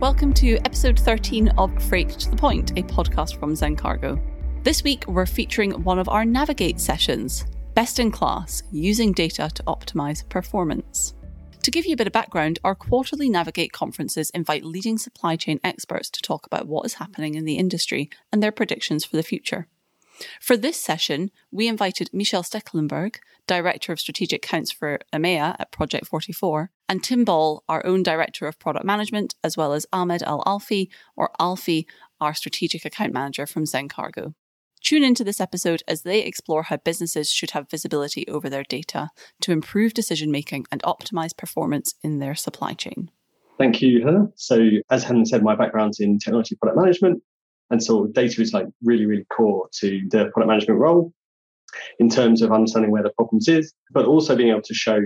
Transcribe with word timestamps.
welcome 0.00 0.32
to 0.32 0.56
episode 0.58 0.96
13 0.96 1.48
of 1.58 1.82
Freight 1.82 2.08
to 2.10 2.30
the 2.30 2.36
Point, 2.36 2.70
a 2.78 2.84
podcast 2.84 3.36
from 3.40 3.54
Zencargo. 3.54 4.22
This 4.62 4.84
week, 4.84 5.04
we're 5.08 5.26
featuring 5.26 5.72
one 5.82 5.98
of 5.98 6.08
our 6.08 6.24
Navigate 6.24 6.78
sessions 6.78 7.44
Best 7.74 7.98
in 7.98 8.12
Class 8.12 8.62
Using 8.70 9.10
Data 9.10 9.50
to 9.52 9.62
Optimize 9.64 10.28
Performance. 10.28 11.14
To 11.64 11.72
give 11.72 11.84
you 11.84 11.94
a 11.94 11.96
bit 11.96 12.06
of 12.06 12.12
background, 12.12 12.60
our 12.62 12.76
quarterly 12.76 13.28
Navigate 13.28 13.72
conferences 13.72 14.30
invite 14.30 14.64
leading 14.64 14.98
supply 14.98 15.34
chain 15.34 15.58
experts 15.64 16.08
to 16.10 16.22
talk 16.22 16.46
about 16.46 16.68
what 16.68 16.86
is 16.86 16.94
happening 16.94 17.34
in 17.34 17.44
the 17.44 17.56
industry 17.56 18.08
and 18.32 18.40
their 18.40 18.52
predictions 18.52 19.04
for 19.04 19.16
the 19.16 19.24
future. 19.24 19.66
For 20.40 20.56
this 20.56 20.80
session, 20.80 21.30
we 21.50 21.68
invited 21.68 22.10
Michel 22.12 22.42
Stekelenburg, 22.42 23.16
Director 23.46 23.92
of 23.92 24.00
Strategic 24.00 24.44
Accounts 24.44 24.70
for 24.70 25.00
EMEA 25.12 25.56
at 25.58 25.72
Project 25.72 26.06
44, 26.06 26.70
and 26.88 27.02
Tim 27.02 27.24
Ball, 27.24 27.64
our 27.68 27.84
own 27.84 28.02
Director 28.02 28.46
of 28.46 28.58
Product 28.58 28.84
Management, 28.84 29.34
as 29.42 29.56
well 29.56 29.72
as 29.72 29.86
Ahmed 29.92 30.22
El-Alfy, 30.22 30.88
or 31.16 31.30
Alfi, 31.40 31.86
our 32.20 32.34
Strategic 32.34 32.84
Account 32.84 33.12
Manager 33.12 33.46
from 33.46 33.64
Zencargo. 33.64 34.34
Tune 34.80 35.02
into 35.02 35.24
this 35.24 35.40
episode 35.40 35.82
as 35.88 36.02
they 36.02 36.20
explore 36.20 36.64
how 36.64 36.76
businesses 36.76 37.30
should 37.30 37.50
have 37.50 37.70
visibility 37.70 38.26
over 38.28 38.48
their 38.48 38.62
data 38.62 39.10
to 39.40 39.52
improve 39.52 39.92
decision 39.92 40.30
making 40.30 40.66
and 40.70 40.82
optimize 40.82 41.36
performance 41.36 41.94
in 42.02 42.18
their 42.18 42.34
supply 42.34 42.74
chain. 42.74 43.10
Thank 43.58 43.82
you. 43.82 44.32
So, 44.36 44.68
as 44.88 45.02
Helen 45.02 45.26
said, 45.26 45.42
my 45.42 45.56
background's 45.56 45.98
in 45.98 46.18
technology 46.18 46.54
product 46.54 46.80
management. 46.80 47.22
And 47.70 47.82
so 47.82 48.06
data 48.06 48.40
is 48.40 48.52
like 48.52 48.66
really, 48.82 49.06
really 49.06 49.24
core 49.24 49.68
to 49.80 50.00
the 50.10 50.30
product 50.32 50.48
management 50.48 50.80
role 50.80 51.12
in 51.98 52.08
terms 52.08 52.42
of 52.42 52.52
understanding 52.52 52.90
where 52.90 53.02
the 53.02 53.10
problems 53.10 53.48
is, 53.48 53.72
but 53.90 54.06
also 54.06 54.34
being 54.34 54.50
able 54.50 54.62
to 54.62 54.74
show 54.74 55.00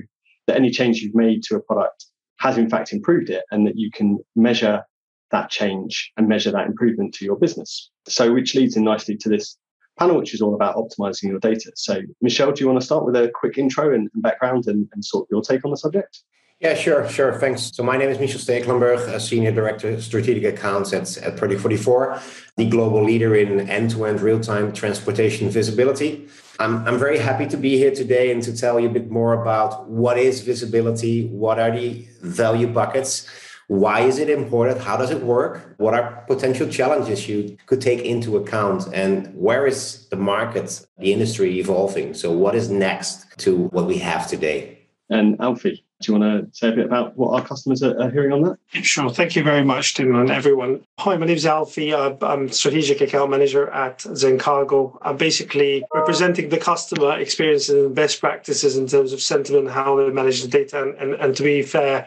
that 0.47 0.57
any 0.57 0.71
change 0.71 1.01
you've 1.01 1.15
made 1.15 1.43
to 1.45 1.57
a 1.57 1.61
product 1.61 2.07
has 2.39 2.59
in 2.59 2.69
fact 2.69 2.93
improved 2.93 3.31
it 3.31 3.45
and 3.51 3.67
that 3.67 3.77
you 3.77 3.91
can 3.93 4.19
measure 4.35 4.83
that 5.31 5.51
change 5.51 6.13
and 6.17 6.29
measure 6.29 6.51
that 6.51 6.67
improvement 6.67 7.15
to 7.15 7.25
your 7.25 7.37
business. 7.37 7.91
So 8.07 8.33
which 8.33 8.55
leads 8.55 8.77
in 8.77 8.85
nicely 8.85 9.17
to 9.19 9.29
this 9.29 9.57
panel, 9.99 10.19
which 10.19 10.35
is 10.35 10.43
all 10.43 10.55
about 10.55 10.77
optimizing 10.77 11.25
your 11.25 11.39
data. 11.39 11.73
So 11.75 12.01
Michel, 12.21 12.53
do 12.53 12.63
you 12.63 12.69
want 12.69 12.81
to 12.81 12.87
start 12.87 13.05
with 13.05 13.17
a 13.17 13.31
quick 13.35 13.59
intro 13.59 13.95
and, 13.95 14.11
background 14.17 14.65
and, 14.67 14.89
and 14.93 15.05
sort 15.05 15.25
of 15.25 15.29
your 15.31 15.43
take 15.43 15.65
on 15.65 15.71
the 15.71 15.77
subject? 15.77 16.23
Yeah, 16.63 16.75
sure, 16.77 17.09
sure. 17.09 17.33
Thanks. 17.33 17.73
So 17.75 17.83
my 17.83 17.97
name 17.97 18.09
is 18.09 18.21
Michel 18.21 18.39
Stekelenburg, 18.39 18.99
a 19.09 19.19
Senior 19.19 19.51
Director 19.51 20.01
Strategic 20.01 20.45
Accounts 20.45 20.93
at, 20.93 21.17
at 21.17 21.37
Project 21.37 21.61
44, 21.61 22.21
the 22.57 22.69
global 22.69 23.03
leader 23.03 23.35
in 23.35 23.69
end-to-end 23.69 24.21
real-time 24.21 24.73
transportation 24.73 25.51
visibility. 25.51 26.29
I'm, 26.61 26.87
I'm 26.87 27.01
very 27.01 27.19
happy 27.19 27.49
to 27.49 27.57
be 27.57 27.79
here 27.79 27.91
today 27.91 28.31
and 28.31 28.41
to 28.45 28.57
tell 28.57 28.79
you 28.79 28.89
a 28.89 28.93
bit 28.93 29.11
more 29.11 29.43
about 29.43 29.89
what 29.89 30.17
is 30.17 30.43
visibility, 30.43 31.27
what 31.31 31.59
are 31.59 31.73
the 31.73 32.07
value 32.21 32.69
buckets, 32.69 33.27
why 33.67 34.03
is 34.03 34.21
it 34.21 34.31
important, 34.31 34.81
how 34.81 34.97
does 34.97 35.11
it 35.11 35.21
work, 35.21 35.75
what 35.79 35.95
are 35.95 36.23
potential 36.29 36.69
challenges 36.69 37.29
you 37.29 37.57
could 37.67 37.81
take 37.81 38.03
into 38.03 38.37
account, 38.37 38.87
and 38.95 39.35
where 39.35 39.67
is 39.67 40.07
the 40.11 40.17
market, 40.17 40.87
the 40.99 41.13
industry 41.13 41.59
evolving? 41.59 42.15
So 42.15 42.31
what 42.31 42.55
is 42.55 42.71
next 42.71 43.37
to 43.39 43.65
what 43.73 43.87
we 43.87 43.99
have 43.99 44.29
today? 44.29 44.79
And 45.11 45.37
Alfie, 45.41 45.85
do 46.03 46.13
you 46.13 46.19
want 46.19 46.53
to 46.53 46.59
say 46.59 46.69
a 46.69 46.73
bit 46.73 46.87
about 46.87 47.17
what 47.17 47.35
our 47.35 47.47
customers 47.47 47.83
are, 47.83 48.11
hearing 48.11 48.33
on 48.33 48.43
that? 48.43 48.85
Sure. 48.85 49.11
Thank 49.11 49.37
you 49.37 49.43
very 49.43 49.65
much, 49.65 49.95
Tim, 49.95 50.15
and 50.15 50.31
everyone. 50.31 50.85
Hi, 50.99 51.17
my 51.17 51.27
name 51.27 51.37
is 51.37 51.47
Alfie. 51.47 51.95
I'm 51.95 52.49
Strategic 52.51 53.01
Account 53.01 53.31
Manager 53.31 53.71
at 53.71 53.99
Zencargo. 53.99 54.99
I'm 55.03 55.17
basically 55.17 55.85
representing 55.95 56.49
the 56.49 56.59
customer 56.59 57.19
experiences 57.19 57.71
and 57.71 57.95
best 57.95 58.21
practices 58.21 58.77
in 58.77 58.87
terms 58.87 59.13
of 59.13 59.23
sentiment, 59.23 59.71
how 59.71 59.97
they 59.97 60.11
manage 60.11 60.43
the 60.43 60.49
data. 60.49 60.83
And, 60.83 60.95
and, 60.97 61.15
and 61.15 61.37
to 61.37 61.43
be 61.43 61.63
fair, 61.63 62.07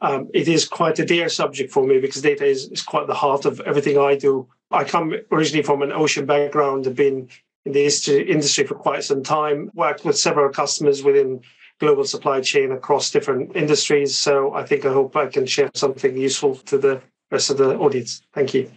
um, 0.00 0.28
it 0.34 0.48
is 0.48 0.66
quite 0.66 0.98
a 0.98 1.04
dear 1.04 1.28
subject 1.28 1.72
for 1.72 1.86
me 1.86 2.00
because 2.00 2.22
data 2.22 2.44
is, 2.44 2.68
is 2.68 2.82
quite 2.82 3.06
the 3.06 3.14
heart 3.14 3.44
of 3.44 3.60
everything 3.60 3.98
I 3.98 4.16
do. 4.16 4.48
I 4.70 4.84
come 4.84 5.14
originally 5.30 5.62
from 5.62 5.82
an 5.82 5.92
ocean 5.92 6.26
background, 6.26 6.86
have 6.86 6.96
been 6.96 7.28
in 7.64 7.72
the 7.72 7.84
industry 8.28 8.66
for 8.66 8.74
quite 8.74 9.04
some 9.04 9.22
time, 9.22 9.70
worked 9.74 10.04
with 10.04 10.18
several 10.18 10.50
customers 10.50 11.02
within 11.02 11.40
global 11.82 12.04
supply 12.04 12.40
chain 12.40 12.70
across 12.70 13.10
different 13.10 13.56
industries. 13.56 14.16
So 14.16 14.54
I 14.54 14.64
think 14.64 14.84
I 14.84 14.92
hope 14.92 15.16
I 15.16 15.26
can 15.26 15.46
share 15.46 15.68
something 15.74 16.16
useful 16.16 16.54
to 16.70 16.78
the 16.78 17.02
rest 17.32 17.50
of 17.50 17.56
the 17.58 17.76
audience. 17.76 18.22
Thank 18.32 18.54
you. 18.54 18.70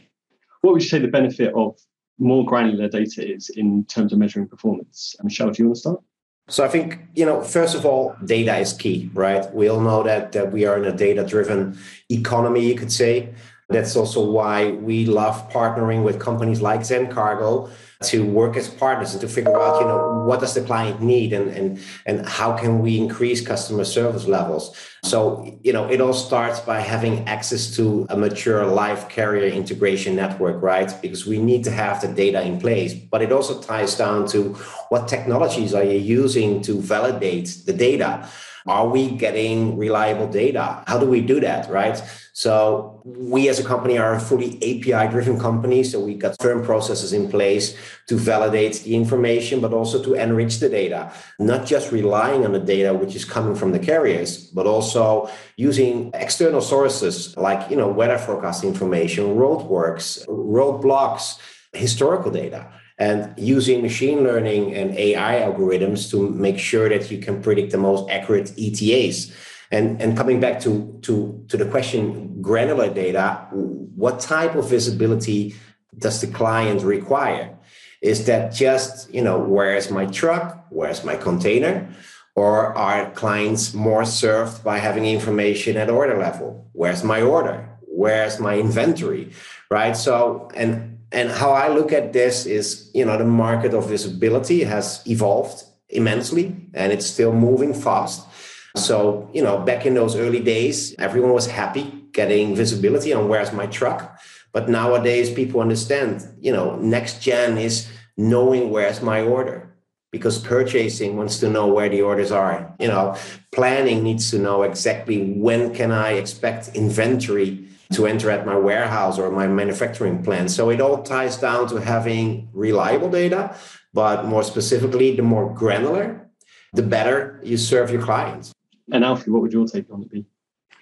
What 0.62 0.74
would 0.74 0.82
you 0.82 0.90
say 0.90 0.98
the 0.98 1.08
benefit 1.20 1.54
of 1.54 1.78
more 2.18 2.44
granular 2.44 2.88
data 2.90 3.22
is 3.36 3.50
in 3.50 3.86
terms 3.86 4.12
of 4.12 4.18
measuring 4.18 4.48
performance? 4.48 5.16
Michel, 5.24 5.52
do 5.52 5.62
you 5.62 5.68
want 5.68 5.76
to 5.76 5.80
start? 5.82 6.00
So 6.48 6.66
I 6.66 6.68
think, 6.68 7.00
you 7.14 7.28
know, 7.28 7.42
first 7.44 7.76
of 7.76 7.86
all, 7.86 8.16
data 8.26 8.58
is 8.58 8.74
key, 8.74 9.12
right? 9.14 9.46
We 9.54 9.68
all 9.68 9.82
know 9.82 10.02
that, 10.02 10.32
that 10.32 10.52
we 10.52 10.66
are 10.66 10.76
in 10.78 10.86
a 10.86 10.96
data 10.96 11.24
driven 11.24 11.78
economy, 12.10 12.66
you 12.66 12.76
could 12.76 12.92
say. 12.92 13.36
That's 13.70 13.96
also 13.96 14.24
why 14.24 14.72
we 14.72 15.06
love 15.06 15.52
partnering 15.52 16.04
with 16.04 16.20
companies 16.20 16.62
like 16.62 16.82
Zencargo 16.82 17.72
to 18.04 18.24
work 18.24 18.58
as 18.58 18.70
partners 18.70 19.14
and 19.14 19.22
to 19.22 19.28
figure 19.28 19.60
out, 19.60 19.82
you 19.82 19.88
know, 19.88 20.24
what 20.28 20.40
does 20.40 20.54
the 20.54 20.62
client 20.62 21.02
need 21.02 21.34
and 21.34 21.50
and 21.50 21.80
and 22.06 22.28
how 22.28 22.56
can 22.56 22.80
we 22.80 23.00
increase 23.00 23.42
customer 23.42 23.84
service 23.84 24.28
levels. 24.28 24.78
So, 25.04 25.60
you 25.64 25.74
know, 25.74 25.90
it 25.90 26.00
all 26.00 26.14
starts 26.14 26.60
by 26.60 26.80
having 26.80 27.28
access 27.28 27.76
to 27.78 28.06
a 28.10 28.16
mature 28.16 28.66
live 28.68 29.10
carrier 29.10 29.52
integration 29.52 30.16
network, 30.16 30.62
right? 30.62 30.94
Because 31.02 31.26
we 31.26 31.40
need 31.40 31.64
to 31.64 31.72
have 31.72 32.02
the 32.02 32.08
data 32.08 32.44
in 32.44 32.60
place. 32.60 32.94
But 32.94 33.24
it 33.24 33.32
also 33.32 33.60
ties 33.60 33.96
down 33.96 34.28
to 34.28 34.54
what 34.90 35.08
technologies 35.08 35.74
are 35.74 35.84
you 35.84 35.98
using 35.98 36.62
to 36.64 36.80
validate 36.82 37.48
the 37.66 37.74
data? 37.74 38.30
Are 38.68 38.88
we 38.88 39.12
getting 39.12 39.78
reliable 39.78 40.28
data? 40.28 40.84
How 40.88 40.98
do 40.98 41.06
we 41.06 41.22
do 41.22 41.40
that, 41.40 41.70
right? 41.70 42.02
So 42.34 43.00
we 43.06 43.48
as 43.48 43.60
a 43.60 43.64
company 43.64 44.00
are 44.00 44.16
a 44.16 44.20
fully 44.20 44.58
API 44.58 45.12
driven 45.12 45.40
company. 45.40 45.84
So 45.84 46.00
we 46.00 46.16
got 46.16 46.42
firm 46.42 46.66
processes 46.66 47.14
in 47.14 47.30
place 47.30 47.78
to 48.08 48.16
validate 48.18 48.82
the 48.84 48.96
information, 48.96 49.62
but 49.62 49.72
also 49.72 50.02
to 50.04 50.16
enrich 50.16 50.60
the 50.60 50.70
data, 50.70 51.14
not 51.38 51.68
just 51.68 51.92
relying 51.92 52.44
on 52.44 52.54
the 52.54 52.60
data 52.60 52.92
which 52.94 53.16
is 53.16 53.24
coming 53.24 53.56
from 53.56 53.72
the 53.72 53.80
carriers, 53.80 54.38
but 54.38 54.66
also 54.66 55.30
using 55.58 56.10
external 56.16 56.62
sources 56.62 57.38
like, 57.38 57.70
you 57.70 57.78
know, 57.78 57.88
weather 57.88 58.18
forecast 58.18 58.64
information, 58.64 59.36
roadworks, 59.36 60.26
roadblocks, 60.28 61.38
historical 61.72 62.32
data 62.32 62.72
and 62.98 63.34
using 63.38 63.82
machine 63.82 64.24
learning 64.24 64.74
and 64.74 64.98
AI 64.98 65.42
algorithms 65.42 66.10
to 66.12 66.30
make 66.30 66.58
sure 66.58 66.88
that 66.90 67.12
you 67.12 67.18
can 67.18 67.42
predict 67.42 67.72
the 67.72 67.78
most 67.78 68.10
accurate 68.10 68.54
ETAs. 68.58 69.34
And, 69.72 70.02
and 70.02 70.16
coming 70.16 70.40
back 70.40 70.62
to, 70.62 70.98
to, 71.02 71.44
to 71.50 71.58
the 71.58 71.66
question, 71.66 72.42
granular 72.42 72.94
data, 72.94 73.48
what 73.52 74.20
type 74.20 74.56
of 74.56 74.70
visibility 74.70 75.56
does 75.98 76.22
the 76.22 76.28
client 76.28 76.84
require? 76.84 77.58
Is 78.02 78.26
that 78.28 78.54
just, 78.54 79.14
you 79.14 79.22
know, 79.22 79.40
where's 79.40 79.90
my 79.90 80.06
truck? 80.06 80.66
Where's 80.70 81.04
my 81.04 81.16
container? 81.16 81.90
Or 82.36 82.78
are 82.78 83.12
clients 83.12 83.74
more 83.74 84.06
served 84.06 84.64
by 84.64 84.78
having 84.78 85.06
information 85.06 85.78
at 85.78 85.90
order 85.90 86.18
level? 86.18 86.70
Where's 86.74 87.04
my 87.04 87.22
order? 87.22 87.70
Where's 87.96 88.40
my 88.40 88.58
inventory? 88.58 89.32
Right. 89.72 89.96
So, 89.96 90.50
and 90.54 91.00
and 91.12 91.30
how 91.32 91.52
I 91.52 91.70
look 91.70 91.94
at 91.94 92.12
this 92.12 92.46
is, 92.46 92.92
you 92.94 93.06
know, 93.06 93.18
the 93.18 93.26
market 93.26 93.74
of 93.74 93.88
visibility 93.88 94.64
has 94.64 95.02
evolved 95.08 95.64
immensely 95.88 96.70
and 96.74 96.92
it's 96.92 97.06
still 97.06 97.32
moving 97.32 97.74
fast. 97.74 98.28
So, 98.76 99.30
you 99.34 99.42
know, 99.42 99.60
back 99.60 99.86
in 99.86 99.94
those 99.94 100.18
early 100.18 100.42
days, 100.42 100.94
everyone 101.00 101.32
was 101.32 101.48
happy 101.48 102.04
getting 102.12 102.56
visibility 102.56 103.14
on 103.14 103.30
where's 103.30 103.54
my 103.54 103.68
truck. 103.68 104.20
But 104.52 104.68
nowadays, 104.68 105.32
people 105.32 105.62
understand, 105.62 106.28
you 106.40 106.52
know, 106.52 106.76
next 106.78 107.22
gen 107.22 107.58
is 107.58 107.88
knowing 108.18 108.72
where's 108.72 109.02
my 109.02 109.22
order 109.22 109.74
because 110.12 110.40
purchasing 110.40 111.18
wants 111.18 111.40
to 111.40 111.50
know 111.50 111.68
where 111.68 111.90
the 111.90 112.02
orders 112.02 112.32
are. 112.32 112.74
You 112.80 112.88
know, 112.88 113.16
planning 113.52 114.04
needs 114.04 114.32
to 114.32 114.40
know 114.40 114.64
exactly 114.64 115.34
when 115.34 115.74
can 115.74 115.92
I 115.92 116.14
expect 116.14 116.70
inventory 116.74 117.65
to 117.94 118.08
enter 118.08 118.30
at 118.32 118.46
my 118.46 118.56
warehouse 118.56 119.20
or 119.20 119.32
my 119.32 119.48
manufacturing 119.48 120.24
plant. 120.24 120.52
So 120.52 120.70
it 120.70 120.82
all 120.82 121.04
ties 121.04 121.38
down 121.38 121.68
to 121.70 121.78
having 121.78 122.50
reliable 122.54 123.10
data, 123.10 123.56
but 123.94 124.26
more 124.26 124.44
specifically, 124.44 125.16
the 125.16 125.22
more 125.22 125.54
granular, 125.54 126.30
the 126.74 126.84
better 126.84 127.40
you 127.44 127.58
serve 127.58 127.92
your 127.92 128.02
clients. 128.02 128.52
And 128.92 129.04
Alfie, 129.04 129.32
what 129.32 129.42
would 129.42 129.54
your 129.54 129.68
take 129.68 129.92
on 129.92 130.04
it 130.04 130.12
be? 130.12 130.26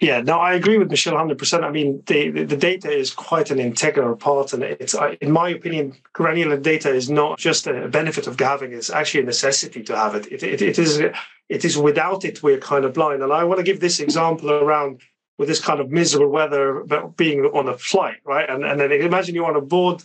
Yeah, 0.00 0.20
no, 0.20 0.38
I 0.38 0.54
agree 0.54 0.76
with 0.76 0.90
Michel 0.90 1.14
100%. 1.14 1.62
I 1.62 1.70
mean, 1.70 2.02
the, 2.06 2.28
the 2.30 2.56
data 2.56 2.90
is 2.90 3.12
quite 3.12 3.50
an 3.50 3.58
integral 3.60 4.16
part. 4.16 4.52
And 4.52 4.62
it's, 4.62 4.94
uh, 4.94 5.14
in 5.20 5.30
my 5.30 5.48
opinion, 5.48 5.94
granular 6.12 6.58
data 6.58 6.92
is 6.92 7.08
not 7.08 7.38
just 7.38 7.66
a 7.66 7.88
benefit 7.88 8.26
of 8.26 8.38
having, 8.38 8.72
it's 8.72 8.90
actually 8.90 9.22
a 9.22 9.26
necessity 9.26 9.82
to 9.84 9.96
have 9.96 10.14
it. 10.16 10.26
It, 10.26 10.42
it, 10.42 10.62
it, 10.62 10.78
is, 10.78 10.98
it 10.98 11.64
is 11.64 11.78
without 11.78 12.24
it, 12.24 12.42
we're 12.42 12.58
kind 12.58 12.84
of 12.84 12.92
blind. 12.92 13.22
And 13.22 13.32
I 13.32 13.44
want 13.44 13.58
to 13.58 13.64
give 13.64 13.80
this 13.80 14.00
example 14.00 14.50
around 14.50 15.00
with 15.38 15.48
this 15.48 15.60
kind 15.60 15.80
of 15.80 15.90
miserable 15.90 16.30
weather, 16.30 16.84
being 17.16 17.40
on 17.40 17.68
a 17.68 17.76
flight, 17.78 18.18
right? 18.24 18.48
And 18.48 18.64
and 18.64 18.80
then 18.80 18.92
imagine 18.92 19.34
you're 19.34 19.46
on 19.46 19.56
a 19.56 19.60
board 19.60 20.02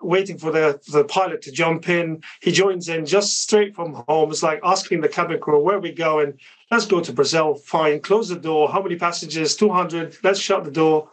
waiting 0.00 0.38
for 0.38 0.50
the 0.50 0.80
the 0.90 1.04
pilot 1.04 1.42
to 1.42 1.52
jump 1.52 1.88
in. 1.88 2.22
He 2.40 2.52
joins 2.52 2.88
in 2.88 3.06
just 3.06 3.42
straight 3.42 3.74
from 3.74 4.04
home. 4.08 4.30
It's 4.30 4.42
like 4.42 4.60
asking 4.64 5.00
the 5.00 5.08
cabin 5.08 5.40
crew, 5.40 5.60
where 5.62 5.78
we 5.78 5.92
going? 5.92 6.38
Let's 6.70 6.86
go 6.86 7.00
to 7.00 7.12
Brazil. 7.12 7.54
Fine. 7.54 8.00
Close 8.00 8.28
the 8.28 8.36
door. 8.36 8.70
How 8.70 8.82
many 8.82 8.96
passengers? 8.96 9.56
200. 9.56 10.18
Let's 10.22 10.40
shut 10.40 10.64
the 10.64 10.70
door. 10.70 11.10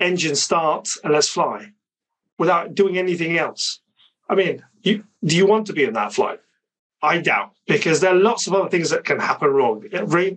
engine 0.00 0.36
start 0.36 0.88
and 1.02 1.12
let's 1.12 1.28
fly 1.28 1.70
without 2.38 2.74
doing 2.74 2.98
anything 2.98 3.38
else. 3.38 3.80
I 4.28 4.34
mean, 4.34 4.64
you, 4.82 5.04
do 5.24 5.36
you 5.36 5.46
want 5.46 5.66
to 5.68 5.72
be 5.72 5.84
in 5.84 5.94
that 5.94 6.12
flight? 6.12 6.40
I 7.04 7.18
doubt 7.18 7.52
because 7.66 8.00
there 8.00 8.12
are 8.14 8.18
lots 8.30 8.46
of 8.46 8.54
other 8.54 8.70
things 8.70 8.88
that 8.90 9.04
can 9.04 9.20
happen 9.20 9.50
wrong. 9.50 9.84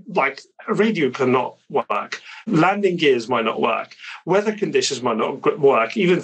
Like 0.07 0.41
radio 0.67 1.09
cannot 1.09 1.57
work, 1.69 2.21
landing 2.45 2.97
gears 2.97 3.29
might 3.29 3.45
not 3.45 3.61
work, 3.61 3.95
weather 4.25 4.53
conditions 4.53 5.01
might 5.01 5.17
not 5.17 5.59
work. 5.59 5.95
Even 5.95 6.21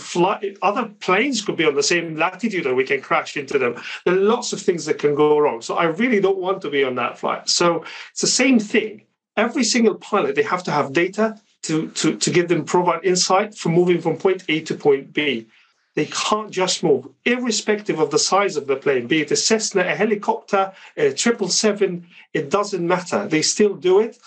other 0.61 0.85
planes 0.99 1.41
could 1.41 1.55
be 1.55 1.65
on 1.65 1.75
the 1.75 1.83
same 1.83 2.17
latitude 2.17 2.65
and 2.65 2.75
we 2.75 2.83
can 2.83 3.01
crash 3.01 3.37
into 3.37 3.57
them. 3.57 3.81
There 4.03 4.15
are 4.15 4.17
lots 4.35 4.51
of 4.51 4.61
things 4.61 4.85
that 4.85 4.99
can 4.99 5.15
go 5.15 5.39
wrong. 5.39 5.61
So 5.61 5.75
I 5.75 5.85
really 5.85 6.19
don't 6.19 6.39
want 6.39 6.61
to 6.63 6.69
be 6.69 6.83
on 6.83 6.95
that 6.95 7.17
flight. 7.17 7.49
So 7.49 7.85
it's 8.11 8.21
the 8.21 8.27
same 8.27 8.59
thing. 8.59 9.03
Every 9.37 9.63
single 9.63 9.95
pilot 9.95 10.35
they 10.35 10.43
have 10.43 10.63
to 10.65 10.71
have 10.71 10.93
data 10.93 11.39
to 11.63 11.87
to 11.99 12.17
to 12.17 12.29
give 12.29 12.49
them 12.49 12.65
provide 12.65 13.05
insight 13.05 13.55
for 13.55 13.69
moving 13.69 14.01
from 14.01 14.17
point 14.17 14.43
A 14.49 14.59
to 14.61 14.75
point 14.75 15.13
B. 15.13 15.47
They 15.95 16.05
can't 16.05 16.49
just 16.49 16.83
move, 16.83 17.07
irrespective 17.23 17.99
of 17.99 18.09
the 18.09 18.19
size 18.19 18.57
of 18.57 18.67
the 18.67 18.75
plane, 18.75 19.07
be 19.07 19.21
it 19.21 19.31
a 19.31 19.35
Cessna, 19.35 19.81
a 19.81 19.95
helicopter, 19.95 20.73
a 20.97 21.15
777, 21.15 22.07
it 22.33 22.49
doesn't 22.49 22.85
matter. 22.85 23.27
They 23.27 23.43
still 23.43 23.75
do 23.75 23.99
it 23.99 24.17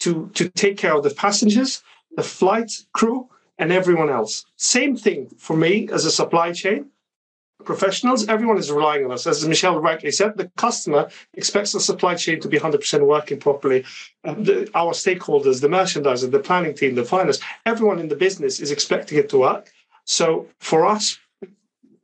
to, 0.00 0.30
to 0.34 0.48
take 0.48 0.78
care 0.78 0.96
of 0.96 1.02
the 1.02 1.10
passengers, 1.10 1.82
the 2.16 2.22
flight 2.22 2.72
crew, 2.94 3.28
and 3.58 3.70
everyone 3.70 4.08
else. 4.08 4.46
Same 4.56 4.96
thing 4.96 5.28
for 5.36 5.54
me 5.54 5.88
as 5.92 6.06
a 6.06 6.10
supply 6.10 6.52
chain 6.52 6.90
professionals. 7.64 8.28
Everyone 8.28 8.58
is 8.58 8.70
relying 8.70 9.04
on 9.04 9.12
us. 9.12 9.26
As 9.26 9.46
Michel 9.46 9.78
rightly 9.78 10.10
said, 10.10 10.36
the 10.36 10.50
customer 10.56 11.10
expects 11.34 11.72
the 11.72 11.80
supply 11.80 12.14
chain 12.14 12.40
to 12.40 12.48
be 12.48 12.58
100% 12.58 13.06
working 13.06 13.38
properly. 13.38 13.84
Um, 14.24 14.44
the, 14.44 14.70
our 14.74 14.92
stakeholders, 14.92 15.60
the 15.60 15.68
merchandiser, 15.68 16.30
the 16.30 16.38
planning 16.38 16.74
team, 16.74 16.94
the 16.94 17.04
finance, 17.04 17.40
everyone 17.66 17.98
in 17.98 18.08
the 18.08 18.16
business 18.16 18.60
is 18.60 18.70
expecting 18.70 19.18
it 19.18 19.28
to 19.30 19.38
work. 19.38 19.70
So 20.10 20.48
for 20.58 20.86
us, 20.86 21.20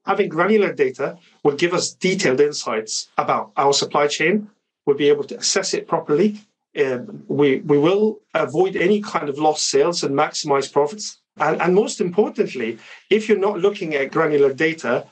having 0.06 0.28
granular 0.28 0.72
data 0.72 1.18
will 1.42 1.56
give 1.56 1.74
us 1.74 1.92
detailed 1.92 2.40
insights 2.40 3.08
about 3.18 3.50
our 3.56 3.72
supply 3.72 4.06
chain. 4.06 4.48
We'll 4.84 4.96
be 4.96 5.08
able 5.08 5.24
to 5.24 5.38
assess 5.38 5.74
it 5.74 5.88
properly. 5.88 6.38
Um, 6.78 7.24
we, 7.26 7.58
we 7.72 7.78
will 7.78 8.20
avoid 8.32 8.76
any 8.76 9.00
kind 9.00 9.28
of 9.28 9.40
lost 9.40 9.68
sales 9.68 10.04
and 10.04 10.14
maximize 10.14 10.72
profits. 10.72 11.18
And, 11.36 11.60
and 11.60 11.74
most 11.74 12.00
importantly, 12.00 12.78
if 13.10 13.28
you're 13.28 13.46
not 13.48 13.58
looking 13.58 13.96
at 13.96 14.12
granular 14.12 14.52
data, 14.52 15.04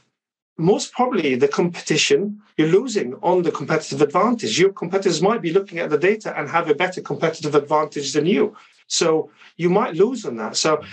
most 0.56 0.92
probably 0.92 1.34
the 1.34 1.48
competition, 1.48 2.42
you're 2.56 2.68
losing 2.68 3.16
on 3.24 3.42
the 3.42 3.50
competitive 3.50 4.02
advantage. 4.02 4.56
Your 4.56 4.72
competitors 4.72 5.20
might 5.20 5.42
be 5.42 5.52
looking 5.52 5.80
at 5.80 5.90
the 5.90 5.98
data 5.98 6.32
and 6.38 6.48
have 6.48 6.70
a 6.70 6.76
better 6.76 7.00
competitive 7.00 7.56
advantage 7.56 8.12
than 8.12 8.26
you. 8.26 8.56
So 8.86 9.30
you 9.56 9.70
might 9.70 9.94
lose 9.94 10.24
on 10.24 10.36
that. 10.36 10.56
So 10.56 10.84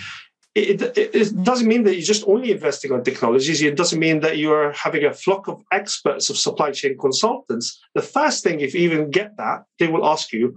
it, 0.54 0.98
it, 0.98 1.44
doesn't 1.44 1.66
mean 1.66 1.84
that 1.84 1.94
you're 1.94 2.02
just 2.02 2.28
only 2.28 2.50
investing 2.50 2.92
on 2.92 3.02
technologies. 3.02 3.62
It 3.62 3.76
doesn't 3.76 3.98
mean 3.98 4.20
that 4.20 4.36
you're 4.36 4.72
having 4.72 5.04
a 5.04 5.12
flock 5.12 5.48
of 5.48 5.62
experts 5.72 6.28
of 6.28 6.36
supply 6.36 6.72
chain 6.72 6.98
consultants. 6.98 7.80
The 7.94 8.02
first 8.02 8.44
thing, 8.44 8.60
if 8.60 8.74
you 8.74 8.82
even 8.82 9.10
get 9.10 9.36
that, 9.38 9.64
they 9.78 9.88
will 9.88 10.06
ask 10.06 10.32
you, 10.32 10.54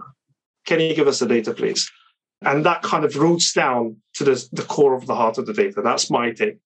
can 0.65 0.81
you 0.81 0.93
give 0.93 1.07
us 1.07 1.19
the 1.19 1.27
data, 1.27 1.53
please? 1.53 1.89
And 2.41 2.65
that 2.65 2.81
kind 2.81 3.05
of 3.05 3.15
roots 3.15 3.53
down 3.53 3.97
to 4.15 4.25
the, 4.25 4.47
the 4.51 4.63
core 4.63 4.95
of 4.95 5.07
the 5.07 5.15
heart 5.15 5.37
of 5.37 5.45
the 5.45 5.53
data. 5.53 5.81
That's 5.81 6.11
my 6.11 6.31
take. 6.31 6.57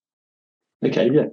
Okay, 0.83 1.11
yeah. 1.11 1.27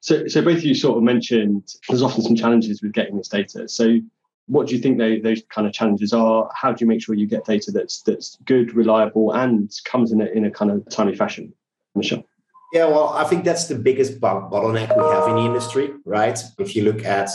So, 0.00 0.26
so 0.26 0.42
both 0.42 0.58
of 0.58 0.64
you 0.64 0.74
sort 0.74 0.98
of 0.98 1.04
mentioned 1.04 1.68
there's 1.88 2.02
often 2.02 2.22
some 2.22 2.36
challenges 2.36 2.82
with 2.82 2.92
getting 2.92 3.16
this 3.16 3.28
data. 3.28 3.68
So 3.68 3.98
what 4.46 4.68
do 4.68 4.76
you 4.76 4.80
think 4.80 4.98
they, 4.98 5.18
those 5.18 5.42
kind 5.50 5.66
of 5.66 5.72
challenges 5.72 6.12
are? 6.12 6.50
How 6.54 6.72
do 6.72 6.84
you 6.84 6.88
make 6.88 7.02
sure 7.02 7.14
you 7.14 7.26
get 7.26 7.44
data 7.44 7.70
that's 7.70 8.02
that's 8.02 8.36
good, 8.44 8.74
reliable, 8.74 9.32
and 9.32 9.70
comes 9.84 10.12
in 10.12 10.20
a, 10.20 10.26
in 10.26 10.44
a 10.44 10.50
kind 10.50 10.70
of 10.70 10.88
timely 10.90 11.16
fashion? 11.16 11.52
Michel. 11.94 12.24
Yeah, 12.72 12.86
well, 12.86 13.10
I 13.10 13.24
think 13.24 13.44
that's 13.44 13.68
the 13.68 13.74
biggest 13.74 14.20
bottleneck 14.20 14.96
we 14.96 15.02
have 15.04 15.28
in 15.28 15.36
the 15.36 15.46
industry, 15.46 15.90
right? 16.04 16.38
If 16.58 16.76
you 16.76 16.82
look 16.82 17.04
at 17.04 17.30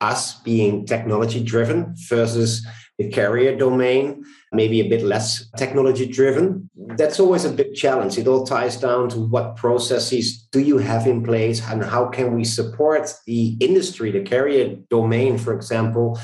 us 0.00 0.34
being 0.40 0.86
technology 0.86 1.42
driven 1.42 1.94
versus 2.08 2.66
the 2.98 3.10
carrier 3.10 3.56
domain, 3.56 4.24
maybe 4.52 4.80
a 4.80 4.88
bit 4.88 5.02
less 5.02 5.50
technology 5.58 6.06
driven. 6.06 6.70
That's 6.96 7.20
always 7.20 7.44
a 7.44 7.50
big 7.50 7.74
challenge. 7.74 8.16
It 8.16 8.26
all 8.26 8.46
ties 8.46 8.76
down 8.78 9.10
to 9.10 9.20
what 9.20 9.56
processes 9.56 10.46
do 10.50 10.60
you 10.60 10.78
have 10.78 11.06
in 11.06 11.22
place 11.22 11.60
and 11.68 11.84
how 11.84 12.06
can 12.06 12.34
we 12.34 12.44
support 12.44 13.12
the 13.26 13.56
industry, 13.60 14.10
the 14.12 14.22
carrier 14.22 14.76
domain, 14.88 15.36
for 15.36 15.54
example, 15.54 16.18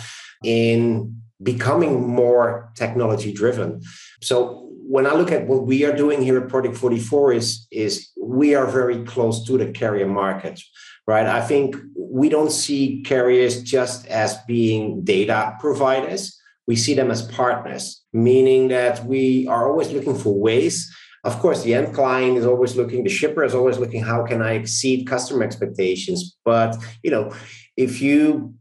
in 0.44 1.22
becoming 1.42 2.06
more 2.06 2.72
technology 2.76 3.32
driven. 3.32 3.82
So 4.20 4.68
when 4.92 5.06
I 5.06 5.14
look 5.14 5.32
at 5.32 5.46
what 5.46 5.66
we 5.66 5.84
are 5.84 5.96
doing 5.96 6.22
here 6.22 6.38
at 6.38 6.48
Project 6.48 6.76
44 6.76 7.32
is, 7.32 7.66
is 7.70 8.10
we 8.20 8.54
are 8.54 8.66
very 8.66 9.04
close 9.04 9.44
to 9.46 9.56
the 9.58 9.70
carrier 9.72 10.06
market, 10.06 10.60
right? 11.06 11.26
I 11.26 11.40
think 11.40 11.76
we 11.96 12.28
don't 12.28 12.52
see 12.52 13.02
carriers 13.04 13.62
just 13.62 14.06
as 14.08 14.36
being 14.46 15.02
data 15.02 15.56
providers. 15.60 16.38
We 16.66 16.76
see 16.76 16.94
them 16.94 17.10
as 17.10 17.22
partners, 17.22 18.02
meaning 18.12 18.68
that 18.68 19.04
we 19.04 19.46
are 19.48 19.68
always 19.68 19.90
looking 19.90 20.16
for 20.16 20.38
ways. 20.38 20.94
Of 21.24 21.38
course, 21.38 21.62
the 21.62 21.74
end 21.74 21.94
client 21.94 22.36
is 22.36 22.46
always 22.46 22.76
looking, 22.76 23.04
the 23.04 23.10
shipper 23.10 23.44
is 23.44 23.54
always 23.54 23.78
looking, 23.78 24.02
how 24.02 24.26
can 24.26 24.42
I 24.42 24.52
exceed 24.52 25.06
customer 25.06 25.44
expectations? 25.44 26.36
But, 26.44 26.76
you 27.02 27.10
know, 27.10 27.32
if 27.76 28.02
you 28.02 28.54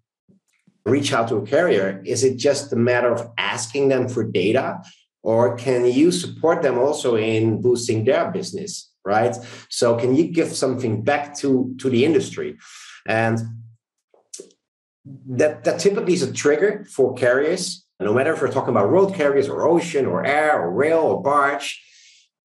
reach 0.86 1.14
out 1.14 1.28
to 1.30 1.38
a 1.38 1.46
carrier? 1.46 2.02
Is 2.06 2.24
it 2.24 2.38
just 2.38 2.74
a 2.74 2.76
matter 2.76 3.12
of 3.12 3.30
asking 3.38 3.90
them 3.90 4.08
for 4.08 4.24
data? 4.24 4.82
Or 5.24 5.56
can 5.56 5.86
you 5.86 6.12
support 6.12 6.62
them 6.62 6.78
also 6.78 7.16
in 7.16 7.62
boosting 7.62 8.06
their 8.06 8.32
business? 8.32 8.90
Right. 9.04 9.36
So 9.70 9.98
can 9.98 10.16
you 10.16 10.26
give 10.26 10.50
something 10.50 11.04
back 11.04 11.36
to, 11.38 11.76
to 11.80 11.90
the 11.90 12.06
industry? 12.06 12.58
And 13.08 13.40
that, 15.28 15.64
that 15.64 15.80
typically 15.80 16.14
is 16.14 16.22
a 16.22 16.32
trigger 16.32 16.86
for 16.86 17.16
carriers, 17.16 17.84
no 18.00 18.14
matter 18.14 18.34
if 18.34 18.42
we're 18.42 18.52
talking 18.52 18.70
about 18.70 18.92
road 18.92 19.16
carriers 19.16 19.50
or 19.50 19.64
ocean 19.64 20.06
or 20.06 20.24
air 20.24 20.62
or 20.62 20.72
rail 20.72 21.00
or 21.00 21.22
barge, 21.24 21.82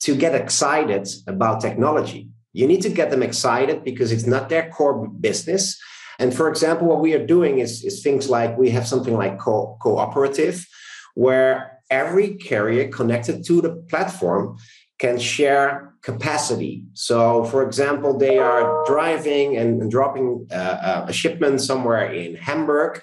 to 0.00 0.14
get 0.16 0.34
excited 0.34 1.08
about 1.26 1.60
technology. 1.60 2.30
You 2.54 2.66
need 2.66 2.80
to 2.82 2.88
get 2.88 3.10
them 3.10 3.22
excited 3.22 3.84
because 3.84 4.12
it's 4.12 4.26
not 4.26 4.48
their 4.48 4.70
core 4.70 5.08
business 5.08 5.78
and 6.18 6.34
for 6.34 6.48
example, 6.48 6.86
what 6.86 7.00
we 7.00 7.14
are 7.14 7.26
doing 7.26 7.58
is, 7.58 7.84
is 7.84 8.02
things 8.02 8.28
like 8.28 8.56
we 8.56 8.70
have 8.70 8.86
something 8.86 9.14
like 9.14 9.38
co- 9.38 9.76
cooperative, 9.80 10.66
where 11.14 11.80
every 11.90 12.36
carrier 12.36 12.88
connected 12.88 13.44
to 13.46 13.60
the 13.60 13.72
platform 13.88 14.56
can 14.98 15.18
share 15.18 15.94
capacity. 16.02 16.84
So, 16.94 17.44
for 17.44 17.62
example, 17.62 18.16
they 18.16 18.38
are 18.38 18.84
driving 18.86 19.56
and 19.56 19.90
dropping 19.90 20.46
uh, 20.50 21.06
a 21.08 21.12
shipment 21.12 21.60
somewhere 21.60 22.12
in 22.12 22.36
Hamburg, 22.36 23.02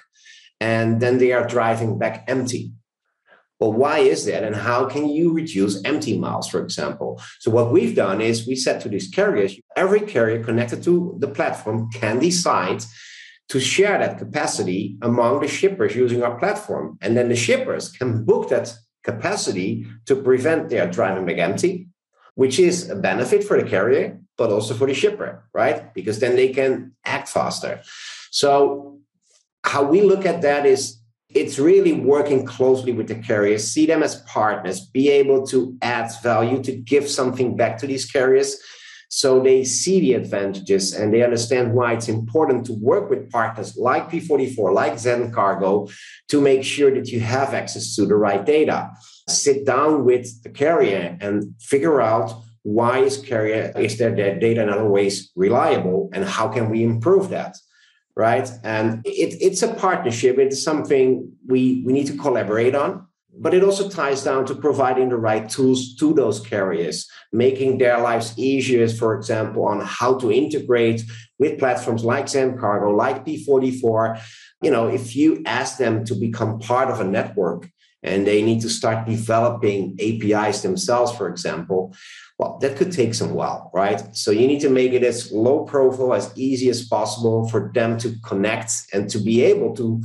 and 0.60 1.00
then 1.00 1.18
they 1.18 1.32
are 1.32 1.46
driving 1.46 1.98
back 1.98 2.24
empty. 2.26 2.72
Well, 3.60 3.72
why 3.72 3.98
is 3.98 4.24
that? 4.26 4.42
And 4.42 4.56
how 4.56 4.86
can 4.86 5.08
you 5.08 5.32
reduce 5.32 5.82
empty 5.84 6.18
miles, 6.18 6.48
for 6.48 6.60
example? 6.60 7.20
So, 7.38 7.50
what 7.50 7.72
we've 7.72 7.94
done 7.94 8.20
is 8.20 8.46
we 8.46 8.56
said 8.56 8.80
to 8.80 8.88
these 8.88 9.08
carriers 9.08 9.56
every 9.76 10.00
carrier 10.00 10.42
connected 10.42 10.82
to 10.84 11.16
the 11.18 11.28
platform 11.28 11.90
can 11.90 12.18
decide 12.18 12.84
to 13.48 13.60
share 13.60 13.98
that 13.98 14.18
capacity 14.18 14.96
among 15.02 15.40
the 15.40 15.48
shippers 15.48 15.94
using 15.94 16.22
our 16.22 16.38
platform. 16.38 16.98
And 17.00 17.16
then 17.16 17.28
the 17.28 17.36
shippers 17.36 17.90
can 17.90 18.24
book 18.24 18.48
that 18.48 18.74
capacity 19.02 19.86
to 20.06 20.16
prevent 20.16 20.70
their 20.70 20.90
driving 20.90 21.26
back 21.26 21.38
empty, 21.38 21.88
which 22.34 22.58
is 22.58 22.90
a 22.90 22.96
benefit 22.96 23.44
for 23.44 23.60
the 23.60 23.68
carrier, 23.68 24.18
but 24.36 24.50
also 24.50 24.74
for 24.74 24.86
the 24.86 24.94
shipper, 24.94 25.44
right? 25.52 25.92
Because 25.94 26.18
then 26.18 26.36
they 26.36 26.48
can 26.48 26.92
act 27.04 27.28
faster. 27.28 27.82
So, 28.30 28.98
how 29.62 29.84
we 29.84 30.02
look 30.02 30.26
at 30.26 30.42
that 30.42 30.66
is 30.66 30.98
it's 31.34 31.58
really 31.58 31.92
working 31.92 32.46
closely 32.46 32.92
with 32.92 33.08
the 33.08 33.16
carriers, 33.16 33.68
see 33.68 33.86
them 33.86 34.02
as 34.02 34.22
partners, 34.22 34.86
be 34.86 35.10
able 35.10 35.44
to 35.48 35.76
add 35.82 36.10
value, 36.22 36.62
to 36.62 36.72
give 36.72 37.08
something 37.08 37.56
back 37.56 37.76
to 37.78 37.86
these 37.86 38.10
carriers. 38.10 38.56
So 39.08 39.40
they 39.40 39.64
see 39.64 40.00
the 40.00 40.14
advantages 40.14 40.92
and 40.92 41.12
they 41.12 41.22
understand 41.22 41.74
why 41.74 41.92
it's 41.92 42.08
important 42.08 42.66
to 42.66 42.72
work 42.72 43.10
with 43.10 43.30
partners 43.30 43.76
like 43.76 44.10
P44, 44.10 44.72
like 44.72 44.94
Zencargo, 44.94 45.92
to 46.28 46.40
make 46.40 46.64
sure 46.64 46.92
that 46.94 47.08
you 47.08 47.20
have 47.20 47.52
access 47.52 47.94
to 47.96 48.06
the 48.06 48.16
right 48.16 48.44
data. 48.44 48.90
Sit 49.28 49.66
down 49.66 50.04
with 50.04 50.42
the 50.42 50.50
carrier 50.50 51.16
and 51.20 51.54
figure 51.60 52.00
out 52.00 52.42
why 52.62 53.00
is 53.00 53.18
carrier 53.18 53.72
is 53.76 53.98
their 53.98 54.14
data 54.14 54.64
not 54.64 54.78
always 54.78 55.30
reliable 55.36 56.10
and 56.12 56.24
how 56.24 56.48
can 56.48 56.70
we 56.70 56.82
improve 56.82 57.28
that 57.28 57.56
right? 58.16 58.48
And 58.62 59.04
it, 59.04 59.36
it's 59.40 59.62
a 59.62 59.74
partnership. 59.74 60.38
It's 60.38 60.62
something 60.62 61.32
we, 61.46 61.82
we 61.84 61.92
need 61.92 62.06
to 62.06 62.16
collaborate 62.16 62.74
on. 62.74 63.06
But 63.36 63.52
it 63.52 63.64
also 63.64 63.88
ties 63.88 64.22
down 64.22 64.46
to 64.46 64.54
providing 64.54 65.08
the 65.08 65.16
right 65.16 65.48
tools 65.48 65.96
to 65.96 66.14
those 66.14 66.38
carriers, 66.38 67.10
making 67.32 67.78
their 67.78 68.00
lives 68.00 68.32
easier, 68.38 68.86
for 68.86 69.16
example, 69.16 69.64
on 69.64 69.80
how 69.80 70.18
to 70.18 70.30
integrate 70.30 71.02
with 71.40 71.58
platforms 71.58 72.04
like 72.04 72.26
Zencargo, 72.26 72.96
like 72.96 73.26
P44, 73.26 74.22
you 74.62 74.70
know, 74.70 74.86
if 74.86 75.16
you 75.16 75.42
ask 75.46 75.78
them 75.78 76.04
to 76.04 76.14
become 76.14 76.60
part 76.60 76.90
of 76.90 77.00
a 77.00 77.04
network 77.04 77.68
and 78.04 78.26
they 78.26 78.42
need 78.42 78.60
to 78.60 78.68
start 78.68 79.08
developing 79.08 79.96
APIs 79.98 80.60
themselves, 80.60 81.10
for 81.16 81.28
example, 81.28 81.94
well, 82.38 82.58
that 82.60 82.76
could 82.76 82.92
take 82.92 83.14
some 83.14 83.32
while, 83.32 83.70
right? 83.72 84.14
So 84.14 84.30
you 84.30 84.46
need 84.46 84.60
to 84.60 84.68
make 84.68 84.92
it 84.92 85.02
as 85.02 85.32
low 85.32 85.64
profile, 85.64 86.14
as 86.14 86.30
easy 86.36 86.68
as 86.68 86.86
possible 86.86 87.48
for 87.48 87.70
them 87.74 87.96
to 87.98 88.14
connect 88.24 88.72
and 88.92 89.08
to 89.10 89.18
be 89.18 89.42
able 89.42 89.74
to 89.76 90.02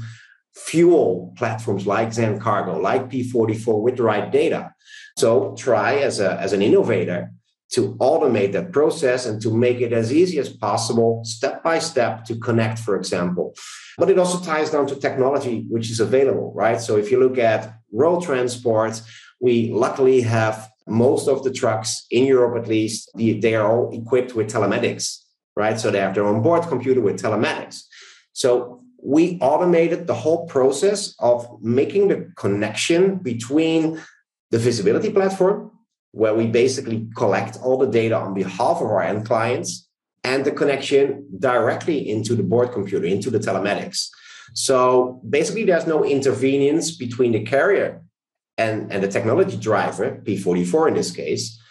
fuel 0.55 1.33
platforms 1.37 1.85
like 1.85 2.09
Zencargo, 2.09 2.81
like 2.81 3.09
P44 3.09 3.81
with 3.81 3.97
the 3.97 4.03
right 4.03 4.31
data. 4.31 4.73
So 5.17 5.55
try 5.57 5.95
as, 5.95 6.19
a, 6.19 6.39
as 6.39 6.53
an 6.53 6.61
innovator 6.61 7.31
to 7.71 7.95
automate 7.95 8.51
that 8.53 8.71
process 8.71 9.25
and 9.25 9.41
to 9.41 9.55
make 9.55 9.79
it 9.79 9.93
as 9.93 10.11
easy 10.11 10.39
as 10.39 10.49
possible, 10.49 11.21
step 11.23 11.63
by 11.63 11.77
step, 11.79 12.25
to 12.25 12.35
connect, 12.35 12.79
for 12.79 12.95
example. 12.95 13.53
But 13.97 14.09
it 14.09 14.17
also 14.17 14.43
ties 14.43 14.71
down 14.71 14.87
to 14.87 14.95
technology 14.95 15.65
which 15.69 15.91
is 15.91 15.99
available, 15.99 16.51
right? 16.55 16.81
So 16.81 16.97
if 16.97 17.11
you 17.11 17.19
look 17.19 17.37
at 17.37 17.73
road 17.91 18.23
transport, 18.23 19.01
we 19.39 19.71
luckily 19.71 20.21
have 20.21 20.69
most 20.87 21.27
of 21.27 21.43
the 21.43 21.51
trucks 21.51 22.07
in 22.09 22.25
Europe, 22.25 22.61
at 22.61 22.67
least, 22.67 23.11
they 23.15 23.53
are 23.53 23.69
all 23.69 23.91
equipped 23.93 24.33
with 24.33 24.51
telematics, 24.51 25.19
right? 25.55 25.79
So 25.79 25.91
they 25.91 25.99
have 25.99 26.15
their 26.15 26.25
onboard 26.25 26.63
computer 26.63 27.01
with 27.01 27.21
telematics. 27.21 27.83
So 28.33 28.81
we 29.01 29.37
automated 29.41 30.07
the 30.07 30.15
whole 30.15 30.47
process 30.47 31.13
of 31.19 31.47
making 31.61 32.07
the 32.07 32.31
connection 32.35 33.17
between 33.17 34.01
the 34.49 34.57
visibility 34.57 35.11
platform 35.11 35.71
where 36.11 36.33
we 36.33 36.47
basically 36.47 37.07
collect 37.15 37.57
all 37.61 37.77
the 37.77 37.87
data 37.87 38.15
on 38.15 38.33
behalf 38.33 38.77
of 38.77 38.87
our 38.87 39.01
end 39.01 39.25
clients 39.25 39.87
and 40.23 40.43
the 40.43 40.51
connection 40.51 41.27
directly 41.39 42.09
into 42.09 42.35
the 42.35 42.43
board 42.43 42.71
computer, 42.71 43.05
into 43.05 43.29
the 43.29 43.39
telematics. 43.39 44.09
So 44.53 45.21
basically, 45.29 45.65
there's 45.65 45.87
no 45.87 46.01
intervenience 46.01 46.97
between 46.97 47.31
the 47.31 47.43
carrier 47.43 48.01
and, 48.57 48.91
and 48.91 49.03
the 49.03 49.07
technology 49.07 49.57
driver, 49.57 50.21
P44 50.23 50.89
in 50.89 50.93
this 50.95 51.11
case. 51.11 51.61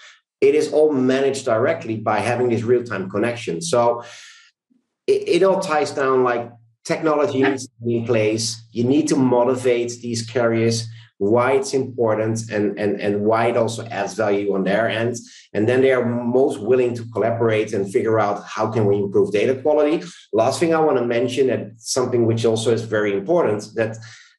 It 0.40 0.54
is 0.54 0.72
all 0.72 0.92
managed 0.92 1.44
directly 1.44 1.96
by 1.96 2.20
having 2.20 2.48
this 2.48 2.62
real 2.62 2.84
time 2.84 3.10
connection. 3.10 3.60
So 3.60 4.04
it, 5.06 5.28
it 5.28 5.42
all 5.42 5.60
ties 5.60 5.90
down 5.90 6.22
like 6.22 6.50
technology 6.84 7.42
needs 7.42 7.66
to 7.66 7.72
be 7.84 7.96
in 7.98 8.06
place. 8.06 8.62
You 8.70 8.84
need 8.84 9.08
to 9.08 9.16
motivate 9.16 9.90
these 10.00 10.24
carriers 10.24 10.86
why 11.18 11.52
it's 11.52 11.74
important 11.74 12.50
and, 12.50 12.78
and, 12.78 13.00
and 13.00 13.22
why 13.22 13.48
it 13.48 13.56
also 13.56 13.84
adds 13.86 14.14
value 14.14 14.54
on 14.54 14.64
their 14.64 14.88
end. 14.88 15.16
And 15.52 15.68
then 15.68 15.82
they 15.82 15.92
are 15.92 16.04
most 16.04 16.60
willing 16.60 16.94
to 16.94 17.04
collaborate 17.12 17.72
and 17.72 17.92
figure 17.92 18.20
out 18.20 18.44
how 18.46 18.70
can 18.70 18.86
we 18.86 18.96
improve 18.96 19.32
data 19.32 19.60
quality. 19.60 20.04
Last 20.32 20.60
thing 20.60 20.74
I 20.74 20.80
want 20.80 20.98
to 20.98 21.04
mention, 21.04 21.50
and 21.50 21.78
something 21.80 22.24
which 22.24 22.44
also 22.44 22.72
is 22.72 22.82
very 22.82 23.12
important, 23.12 23.68
that 23.74 23.96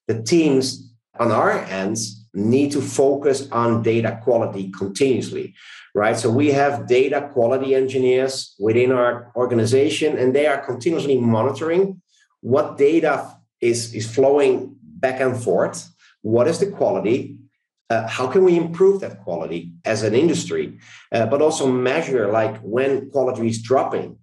the 0.08 0.24
teams 0.24 0.94
on 1.20 1.32
our 1.32 1.52
ends 1.52 2.26
need 2.34 2.72
to 2.72 2.82
focus 2.82 3.50
on 3.52 3.82
data 3.82 4.20
quality 4.24 4.72
continuously 4.72 5.54
right 5.96 6.16
so 6.16 6.30
we 6.30 6.52
have 6.52 6.88
data 6.88 7.28
quality 7.34 7.74
engineers 7.74 8.56
within 8.60 8.92
our 8.92 9.32
organization 9.36 10.18
and 10.18 10.36
they 10.36 10.46
are 10.46 10.64
continuously 10.64 11.18
monitoring 11.18 12.00
what 12.42 12.78
data 12.78 13.36
is 13.62 13.94
is 13.96 14.10
flowing 14.14 14.76
back 14.82 15.20
and 15.20 15.42
forth 15.42 15.90
what 16.22 16.48
is 16.48 16.60
the 16.60 16.72
quality? 16.72 17.38
Uh, 17.90 18.08
how 18.08 18.28
can 18.28 18.44
we 18.44 18.56
improve 18.56 19.02
that 19.02 19.24
quality 19.24 19.72
as 19.86 20.04
an 20.04 20.14
industry? 20.14 20.78
Uh, 21.12 21.26
but 21.26 21.42
also 21.42 21.68
measure 21.72 22.32
like 22.32 22.58
when 22.62 23.10
quality 23.10 23.48
is 23.48 23.62
dropping, 23.62 24.18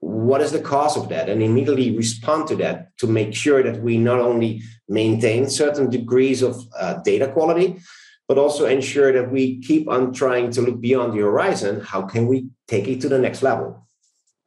what 0.00 0.40
is 0.40 0.52
the 0.52 0.60
cause 0.60 0.96
of 0.96 1.08
that? 1.08 1.28
And 1.28 1.42
immediately 1.42 1.96
respond 1.96 2.48
to 2.48 2.56
that 2.56 2.96
to 2.98 3.06
make 3.06 3.34
sure 3.34 3.62
that 3.62 3.82
we 3.82 3.96
not 3.96 4.18
only 4.18 4.62
maintain 4.88 5.48
certain 5.48 5.88
degrees 5.88 6.42
of 6.42 6.56
uh, 6.78 6.94
data 7.04 7.28
quality, 7.28 7.78
but 8.28 8.38
also 8.38 8.66
ensure 8.66 9.12
that 9.12 9.30
we 9.30 9.60
keep 9.60 9.88
on 9.88 10.12
trying 10.12 10.50
to 10.50 10.62
look 10.62 10.80
beyond 10.80 11.12
the 11.12 11.22
horizon. 11.22 11.80
How 11.80 12.02
can 12.02 12.26
we 12.26 12.48
take 12.68 12.88
it 12.88 13.00
to 13.02 13.08
the 13.08 13.18
next 13.18 13.42
level? 13.42 13.83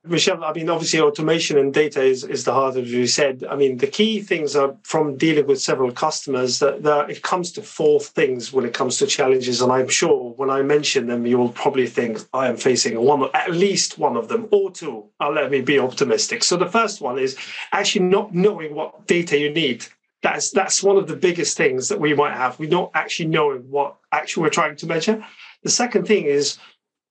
Michel, 0.10 0.44
I 0.44 0.54
mean, 0.54 0.70
obviously, 0.70 1.00
automation 1.00 1.58
and 1.58 1.74
data 1.74 2.02
is, 2.02 2.24
is 2.24 2.44
the 2.44 2.54
heart 2.54 2.76
of 2.76 2.84
what 2.84 2.88
you 2.88 3.08
said. 3.08 3.46
I 3.50 3.56
mean, 3.56 3.78
the 3.78 3.88
key 3.88 4.22
things 4.22 4.56
are 4.56 4.76
from 4.84 5.18
dealing 5.18 5.48
with 5.48 5.62
several 5.62 5.92
customers 5.92 6.60
that, 6.60 6.84
that 6.84 7.10
it 7.10 7.22
comes 7.22 7.52
to 7.54 7.62
four 7.62 8.00
things 8.00 8.52
when 8.52 8.66
it 8.66 8.74
comes 8.74 8.98
to 8.98 9.08
challenges. 9.08 9.62
And 9.62 9.72
I'm 9.72 9.88
sure 9.88 10.34
when 10.34 10.50
I 10.50 10.62
mention 10.62 11.08
them, 11.08 11.26
you'll 11.26 11.50
probably 11.50 11.88
think 11.88 12.20
I 12.34 12.48
am 12.48 12.58
facing 12.58 13.00
one, 13.00 13.30
at 13.34 13.52
least 13.52 13.98
one 13.98 14.18
of 14.18 14.28
them 14.28 14.48
or 14.52 14.72
two. 14.72 15.06
I'll 15.20 15.34
let 15.34 15.52
me 15.52 15.62
be 15.62 15.80
optimistic. 15.80 16.44
So 16.44 16.58
the 16.58 16.70
first 16.70 17.02
one 17.02 17.20
is 17.20 17.38
actually 17.72 18.06
not 18.06 18.34
knowing 18.34 18.76
what 18.76 19.08
data 19.08 19.38
you 19.38 19.52
need. 19.52 19.86
That's 20.24 20.50
that's 20.52 20.82
one 20.82 20.98
of 20.98 21.08
the 21.08 21.16
biggest 21.16 21.56
things 21.58 21.90
that 21.90 22.00
we 22.00 22.14
might 22.14 22.36
have. 22.36 22.58
We're 22.60 22.70
not 22.70 22.92
actually 22.96 23.28
knowing 23.30 23.70
what 23.70 23.96
actually 24.12 24.44
we're 24.44 24.50
trying 24.50 24.76
to 24.78 24.88
measure. 24.88 25.24
The 25.64 25.70
second 25.70 26.08
thing 26.08 26.26
is 26.26 26.58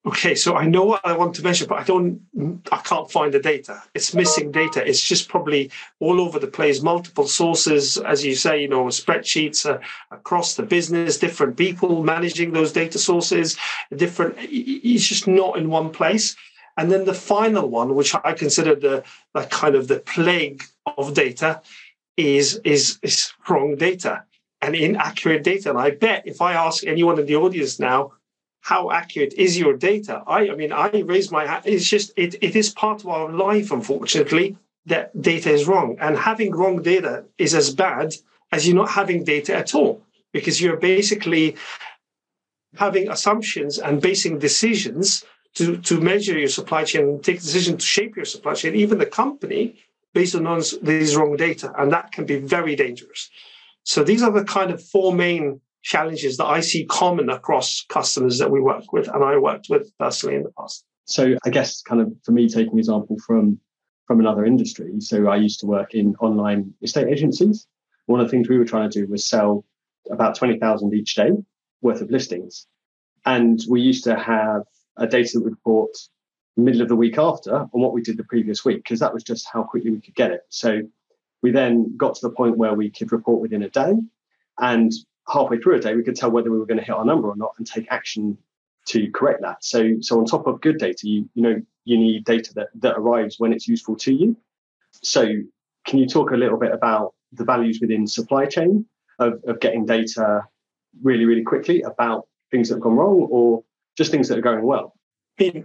okay, 0.07 0.37
so 0.37 0.55
I 0.57 0.67
know 0.67 0.85
what 0.85 1.05
I 1.05 1.17
want 1.17 1.35
to 1.35 1.43
measure, 1.43 1.67
but 1.67 1.81
I 1.81 1.83
don't, 1.83 2.21
I 2.71 2.77
can't 2.79 3.11
find 3.11 3.35
the 3.35 3.41
data. 3.41 3.83
It's 3.93 4.15
missing 4.15 4.53
data. 4.53 4.87
It's 4.89 5.03
just 5.03 5.29
probably 5.29 5.71
all 5.99 6.21
over 6.21 6.39
the 6.39 6.47
place, 6.47 6.81
multiple 6.81 7.27
sources, 7.27 7.97
as 7.99 8.25
you 8.25 8.37
say, 8.37 8.63
you 8.63 8.69
know, 8.69 8.85
spreadsheets 8.85 9.69
uh, 9.69 9.79
across 10.13 10.55
the 10.55 10.63
business, 10.63 11.19
different 11.19 11.57
people 11.57 12.05
managing 12.05 12.53
those 12.53 12.73
data 12.73 12.99
sources, 12.99 13.57
different, 13.97 14.37
it's 14.39 15.07
just 15.07 15.27
not 15.27 15.59
in 15.59 15.71
one 15.71 15.91
place. 15.91 16.37
And 16.77 16.93
then 16.93 17.05
the 17.05 17.15
final 17.15 17.69
one, 17.69 17.95
which 17.95 18.15
I 18.23 18.33
consider 18.33 18.75
the, 18.75 19.03
the 19.35 19.43
kind 19.45 19.75
of 19.75 19.89
the 19.89 19.99
plague 20.01 20.63
of 20.97 21.15
data, 21.15 21.63
is, 22.17 22.61
is, 22.65 22.99
is 23.03 23.33
wrong 23.49 23.77
data 23.77 24.25
and 24.63 24.77
inaccurate 24.77 25.43
data. 25.43 25.71
And 25.71 25.79
I 25.79 25.91
bet 25.91 26.23
if 26.27 26.41
I 26.41 26.53
ask 26.53 26.87
anyone 26.87 27.19
in 27.19 27.27
the 27.27 27.37
audience 27.37 27.81
now, 27.81 28.13
how 28.71 28.91
accurate 28.91 29.33
is 29.35 29.57
your 29.57 29.75
data? 29.77 30.25
I, 30.27 30.41
I 30.53 30.55
mean, 30.57 30.73
I 30.73 30.89
raise 31.15 31.31
my 31.31 31.47
hand. 31.47 31.63
It's 31.67 31.89
just, 31.89 32.11
it, 32.17 32.35
it 32.43 32.57
is 32.57 32.69
part 32.71 32.99
of 33.03 33.09
our 33.17 33.31
life, 33.31 33.71
unfortunately, 33.71 34.59
that 34.87 35.07
data 35.23 35.51
is 35.53 35.69
wrong. 35.69 35.97
And 36.01 36.19
having 36.19 36.51
wrong 36.51 36.83
data 36.83 37.25
is 37.39 37.55
as 37.55 37.73
bad 37.73 38.09
as 38.51 38.67
you 38.67 38.75
not 38.75 38.91
having 38.91 39.23
data 39.23 39.55
at 39.55 39.73
all, 39.77 40.03
because 40.33 40.61
you're 40.61 40.83
basically 40.95 41.55
having 42.75 43.09
assumptions 43.09 43.79
and 43.79 44.03
basing 44.03 44.41
decisions 44.41 45.25
to, 45.55 45.77
to 45.89 46.01
measure 46.01 46.37
your 46.37 46.49
supply 46.49 46.83
chain 46.83 47.03
and 47.03 47.23
take 47.23 47.41
decisions 47.41 47.85
to 47.85 47.87
shape 47.87 48.17
your 48.17 48.25
supply 48.25 48.55
chain, 48.55 48.75
even 48.75 48.99
the 48.99 49.07
company, 49.07 49.77
based 50.13 50.35
on 50.35 50.43
these 50.83 51.15
wrong 51.15 51.37
data. 51.37 51.73
And 51.79 51.93
that 51.93 52.11
can 52.11 52.27
be 52.27 52.39
very 52.39 52.75
dangerous. 52.75 53.31
So 53.85 54.03
these 54.03 54.25
are 54.25 54.33
the 54.33 54.45
kind 54.45 54.73
of 54.73 54.83
four 54.83 55.15
main 55.15 55.61
challenges 55.87 56.37
that 56.37 56.47
I 56.47 56.61
see 56.61 56.85
common 56.87 57.31
across 57.31 57.85
customers 57.89 58.39
that 58.39 58.51
we 58.51 58.61
work 58.61 58.93
with 58.93 59.07
and 59.07 59.23
I 59.23 59.39
worked 59.39 59.69
with 59.71 59.97
personally 59.99 60.35
in 60.35 60.43
the 60.43 60.51
past. 60.59 60.85
So 61.05 61.37
I 61.45 61.51
guess 61.51 61.81
kind 61.83 62.01
of 62.01 62.13
for 62.25 62.33
me 62.33 62.49
taking 62.49 62.77
example 62.77 63.17
from 63.25 63.61
from 64.07 64.19
another 64.21 64.45
industry. 64.45 64.93
So 64.99 65.29
I 65.29 65.37
used 65.37 65.61
to 65.61 65.67
work 65.67 65.95
in 65.95 66.17
online 66.17 66.75
estate 66.83 67.09
agencies. 67.09 67.67
One 68.07 68.21
of 68.21 68.27
the 68.27 68.31
things 68.31 68.49
we 68.49 68.59
were 68.59 68.65
trying 68.65 68.91
to 68.91 69.01
do 69.01 69.11
was 69.11 69.25
sell 69.25 69.65
about 70.11 70.37
20,000 70.37 70.93
each 70.95 71.15
day 71.15 71.31
worth 71.83 72.01
of 72.01 72.11
listings. 72.11 72.67
And 73.25 73.61
we 73.69 73.81
used 73.81 74.05
to 74.05 74.17
have 74.17 74.63
a 74.97 75.07
data 75.07 75.41
report 75.41 75.91
middle 76.57 76.83
of 76.83 76.89
the 76.89 76.97
week 76.97 77.19
after 77.19 77.55
on 77.55 77.69
what 77.73 77.93
we 77.93 78.03
did 78.03 78.17
the 78.17 78.25
previous 78.25 78.65
week, 78.65 78.79
because 78.79 79.01
that 79.01 79.15
was 79.15 79.23
just 79.23 79.47
how 79.53 79.63
quickly 79.63 79.91
we 79.91 80.01
could 80.01 80.15
get 80.15 80.31
it. 80.31 80.43
So 80.49 80.81
we 81.43 81.51
then 81.51 81.97
got 81.97 82.15
to 82.17 82.27
the 82.27 82.35
point 82.35 82.57
where 82.57 82.75
we 82.75 82.91
could 82.91 83.13
report 83.13 83.41
within 83.41 83.63
a 83.63 83.71
day. 83.71 83.93
And 84.59 84.93
halfway 85.29 85.59
through 85.59 85.77
a 85.77 85.81
day, 85.81 85.95
we 85.95 86.03
could 86.03 86.17
tell 86.17 86.31
whether 86.31 86.51
we 86.51 86.59
were 86.59 86.67
going 86.67 86.79
to 86.79 86.85
hit 86.85 86.95
our 86.95 87.05
number 87.05 87.29
or 87.29 87.37
not 87.37 87.53
and 87.59 87.67
take 87.67 87.87
action 87.91 88.39
to 88.87 89.11
correct 89.11 89.43
that. 89.43 89.65
So, 89.65 89.97
so 90.01 90.19
on 90.19 90.27
top 90.27 90.47
of 90.47 90.61
good 90.61 90.79
data, 90.79 91.09
you 91.09 91.29
you 91.35 91.43
know 91.43 91.61
you 91.85 91.99
need 91.99 92.25
data 92.25 92.55
that 92.55 92.69
that 92.77 92.97
arrives 92.97 93.37
when 93.39 93.53
it's 93.53 93.69
useful 93.69 93.97
to 93.97 94.13
you. 94.13 94.37
So, 95.03 95.27
can 95.87 95.99
you 95.99 96.07
talk 96.07 96.31
a 96.31 96.37
little 96.37 96.59
bit 96.59 96.73
about 96.73 97.15
the 97.33 97.45
values 97.45 97.79
within 97.81 98.07
supply 98.07 98.47
chain 98.47 98.87
of, 99.19 99.43
of 99.47 99.61
getting 99.61 99.85
data 99.85 100.43
really 101.03 101.25
really 101.25 101.43
quickly 101.43 101.83
about 101.83 102.27
things 102.51 102.69
that 102.69 102.77
have 102.77 102.83
gone 102.83 102.97
wrong 102.97 103.27
or 103.31 103.65
just 103.97 104.11
things 104.11 104.29
that 104.29 104.39
are 104.39 104.43
going 104.43 104.65
well? 104.65 104.95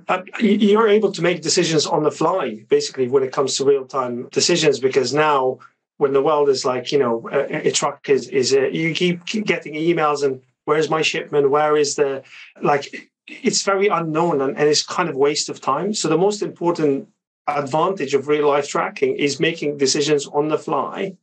Uh, 0.10 0.22
you're 0.42 0.90
able 0.90 1.14
to 1.14 1.22
make 1.22 1.42
decisions 1.42 1.86
on 1.86 2.04
the 2.04 2.12
fly, 2.12 2.66
basically, 2.68 3.08
when 3.08 3.24
it 3.24 3.32
comes 3.32 3.56
to 3.56 3.64
real 3.64 3.86
time 3.86 4.28
decisions, 4.30 4.80
because 4.80 5.14
now 5.14 5.60
when 6.02 6.14
the 6.14 6.22
world 6.24 6.50
is 6.50 6.66
like, 6.66 6.92
you 6.92 6.98
know, 6.98 7.30
a, 7.32 7.68
a 7.68 7.72
truck 7.72 8.10
is 8.10 8.28
is 8.30 8.54
a, 8.54 8.76
you 8.76 8.92
keep, 8.96 9.24
keep 9.28 9.46
getting 9.46 9.76
emails 9.76 10.24
and 10.26 10.42
where's 10.66 10.90
my 10.90 11.04
shipment? 11.04 11.52
Where 11.52 11.78
is 11.78 11.96
the 11.96 12.24
like? 12.64 13.12
It's 13.28 13.62
very 13.62 13.88
unknown 13.88 14.42
and, 14.42 14.58
and 14.58 14.68
it's 14.68 14.84
kind 14.84 15.10
of 15.10 15.16
waste 15.16 15.48
of 15.48 15.62
time. 15.62 15.94
So 15.94 16.08
the 16.08 16.18
most 16.18 16.42
important 16.42 17.08
advantage 17.48 18.16
of 18.16 18.28
real 18.28 18.48
life 18.48 18.68
tracking 18.68 19.16
is 19.16 19.40
making 19.40 19.78
decisions 19.78 20.26
on 20.28 20.48
the 20.48 20.58
fly 20.58 21.16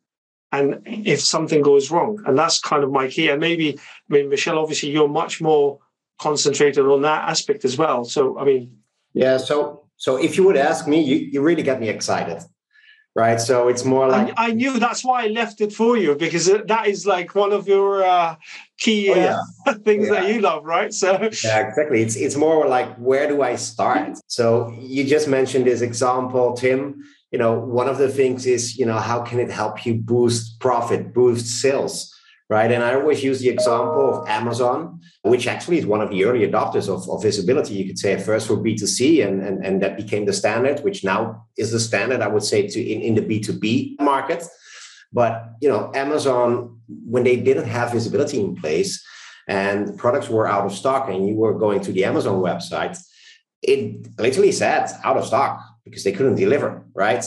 and 0.52 0.80
if 0.86 1.20
something 1.20 1.60
goes 1.60 1.90
wrong 1.90 2.22
and 2.26 2.36
that's 2.36 2.58
kind 2.60 2.82
of 2.82 2.90
my 2.90 3.06
key 3.06 3.28
and 3.28 3.40
maybe 3.40 3.78
i 3.78 4.12
mean 4.12 4.28
michel 4.28 4.58
obviously 4.58 4.90
you're 4.90 5.08
much 5.22 5.40
more 5.40 5.78
concentrated 6.18 6.84
on 6.84 7.02
that 7.02 7.28
aspect 7.28 7.64
as 7.64 7.78
well 7.78 8.04
so 8.04 8.36
i 8.38 8.44
mean 8.44 8.76
yeah 9.12 9.36
so 9.36 9.84
so 9.96 10.16
if 10.16 10.36
you 10.36 10.44
would 10.44 10.56
ask 10.56 10.88
me 10.88 11.00
you, 11.00 11.16
you 11.16 11.40
really 11.40 11.62
get 11.62 11.80
me 11.80 11.88
excited 11.88 12.42
right? 13.18 13.40
So 13.40 13.66
it's 13.66 13.84
more 13.84 14.06
like 14.08 14.32
I, 14.36 14.48
I, 14.48 14.50
knew 14.52 14.78
that's 14.78 15.04
why 15.04 15.24
I 15.24 15.26
left 15.26 15.60
it 15.60 15.72
for 15.72 15.96
you 15.96 16.14
because 16.14 16.46
that 16.46 16.86
is 16.86 17.04
like 17.04 17.34
one 17.34 17.52
of 17.52 17.66
your 17.66 18.04
uh, 18.04 18.36
key 18.78 19.10
oh, 19.10 19.16
yeah. 19.16 19.38
uh, 19.66 19.74
things 19.88 20.06
yeah. 20.06 20.14
that 20.14 20.32
you 20.32 20.40
love, 20.40 20.64
right? 20.64 20.94
So 20.94 21.12
yeah, 21.12 21.58
exactly. 21.66 22.00
It's 22.00 22.14
it's 22.14 22.36
more 22.36 22.68
like 22.68 22.94
where 22.96 23.26
do 23.26 23.42
I 23.42 23.56
start? 23.56 24.18
So 24.28 24.72
you 24.78 25.02
just 25.04 25.26
mentioned 25.26 25.66
this 25.66 25.80
example, 25.80 26.54
Tim. 26.54 27.02
You 27.32 27.38
know, 27.38 27.58
one 27.58 27.88
of 27.88 27.98
the 27.98 28.08
things 28.08 28.46
is 28.46 28.78
you 28.78 28.86
know 28.86 29.00
how 29.10 29.18
can 29.22 29.40
it 29.40 29.50
help 29.50 29.84
you 29.84 29.94
boost 29.94 30.60
profit, 30.60 31.12
boost 31.12 31.46
sales? 31.60 32.14
right? 32.50 32.70
And 32.72 32.82
I 32.82 32.94
always 32.94 33.22
use 33.22 33.40
the 33.40 33.50
example 33.50 34.22
of 34.22 34.28
Amazon, 34.28 34.97
which 35.28 35.46
actually 35.46 35.78
is 35.78 35.86
one 35.86 36.00
of 36.00 36.10
the 36.10 36.24
early 36.24 36.46
adopters 36.46 36.88
of, 36.88 37.08
of 37.08 37.22
visibility, 37.22 37.74
you 37.74 37.86
could 37.86 37.98
say 37.98 38.12
at 38.12 38.22
first 38.22 38.46
for 38.46 38.56
B2C, 38.56 39.26
and, 39.26 39.42
and, 39.42 39.64
and 39.64 39.82
that 39.82 39.96
became 39.96 40.24
the 40.26 40.32
standard, 40.32 40.80
which 40.80 41.04
now 41.04 41.46
is 41.56 41.70
the 41.72 41.80
standard, 41.80 42.20
I 42.20 42.28
would 42.28 42.42
say, 42.42 42.66
to 42.66 42.80
in, 42.80 43.00
in 43.00 43.14
the 43.14 43.22
B2B 43.22 44.00
market. 44.00 44.44
But 45.12 45.50
you 45.60 45.68
know, 45.68 45.90
Amazon, 45.94 46.80
when 46.86 47.24
they 47.24 47.36
didn't 47.36 47.68
have 47.68 47.92
visibility 47.92 48.40
in 48.40 48.56
place 48.56 49.04
and 49.46 49.96
products 49.96 50.28
were 50.28 50.46
out 50.46 50.66
of 50.66 50.72
stock 50.72 51.08
and 51.08 51.26
you 51.26 51.34
were 51.34 51.54
going 51.54 51.80
to 51.80 51.92
the 51.92 52.04
Amazon 52.04 52.42
website, 52.42 52.98
it 53.62 54.06
literally 54.18 54.52
said 54.52 54.90
out 55.02 55.16
of 55.16 55.26
stock 55.26 55.60
because 55.84 56.04
they 56.04 56.12
couldn't 56.12 56.36
deliver, 56.36 56.84
right? 56.94 57.24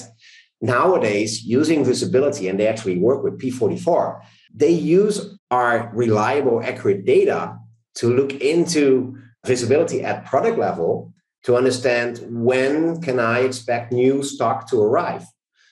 Nowadays, 0.61 1.43
using 1.43 1.83
visibility, 1.83 2.47
and 2.47 2.59
they 2.59 2.67
actually 2.67 2.99
work 2.99 3.23
with 3.23 3.39
P44, 3.39 4.21
they 4.53 4.69
use 4.69 5.39
our 5.49 5.91
reliable, 5.93 6.61
accurate 6.63 7.03
data 7.05 7.57
to 7.95 8.13
look 8.13 8.33
into 8.41 9.17
visibility 9.45 10.03
at 10.03 10.25
product 10.25 10.57
level 10.57 11.13
to 11.43 11.55
understand 11.55 12.19
when 12.29 13.01
can 13.01 13.19
I 13.19 13.39
expect 13.39 13.91
new 13.91 14.23
stock 14.23 14.69
to 14.69 14.81
arrive. 14.81 15.25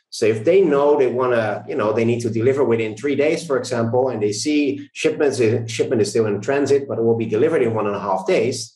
So 0.10 0.26
if 0.26 0.44
they 0.44 0.62
know 0.62 0.98
they 0.98 1.12
want 1.12 1.34
to, 1.34 1.64
you 1.68 1.76
know, 1.76 1.94
they 1.94 2.06
need 2.06 2.22
to 2.22 2.32
deliver 2.32 2.64
within 2.64 2.98
three 2.98 3.16
days, 3.16 3.46
for 3.46 3.58
example, 3.58 4.10
and 4.10 4.22
they 4.22 4.32
see 4.32 4.90
shipments 4.94 5.38
shipment 5.72 6.02
is 6.02 6.10
still 6.10 6.26
in 6.26 6.42
transit, 6.42 6.88
but 6.88 6.98
it 6.98 7.04
will 7.04 7.18
be 7.18 7.28
delivered 7.28 7.62
in 7.62 7.76
one 7.76 7.86
and 7.86 7.96
a 7.96 8.00
half 8.00 8.26
days. 8.26 8.76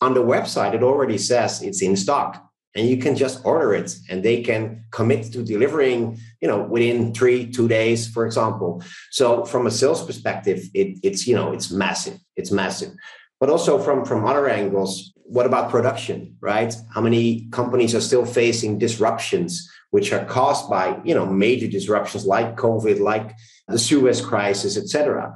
On 0.00 0.14
the 0.14 0.24
website, 0.24 0.74
it 0.74 0.82
already 0.82 1.16
says 1.16 1.62
it's 1.62 1.80
in 1.80 1.94
stock 1.96 2.44
and 2.74 2.88
you 2.88 2.96
can 2.96 3.14
just 3.16 3.44
order 3.44 3.74
it 3.74 3.96
and 4.08 4.22
they 4.22 4.42
can 4.42 4.84
commit 4.90 5.32
to 5.32 5.42
delivering 5.42 6.18
you 6.40 6.48
know 6.48 6.62
within 6.62 7.14
three 7.14 7.50
two 7.50 7.68
days 7.68 8.08
for 8.08 8.26
example. 8.26 8.82
So 9.10 9.44
from 9.44 9.66
a 9.66 9.70
sales 9.70 10.04
perspective 10.04 10.62
it, 10.74 10.98
it's 11.02 11.26
you 11.26 11.34
know 11.34 11.52
it's 11.52 11.70
massive 11.70 12.18
it's 12.36 12.50
massive. 12.50 12.92
But 13.40 13.50
also 13.50 13.78
from 13.78 14.04
from 14.04 14.24
other 14.24 14.48
angles 14.48 15.12
what 15.26 15.46
about 15.46 15.70
production 15.70 16.36
right? 16.40 16.74
How 16.94 17.00
many 17.00 17.48
companies 17.50 17.94
are 17.94 18.00
still 18.00 18.26
facing 18.26 18.78
disruptions 18.78 19.68
which 19.94 20.12
are 20.12 20.24
caused 20.24 20.68
by 20.68 21.00
you 21.04 21.14
know 21.14 21.24
major 21.24 21.68
disruptions 21.68 22.26
like 22.26 22.56
covid 22.56 22.98
like 22.98 23.30
the 23.68 23.78
suez 23.78 24.20
crisis 24.20 24.76
etc 24.76 25.32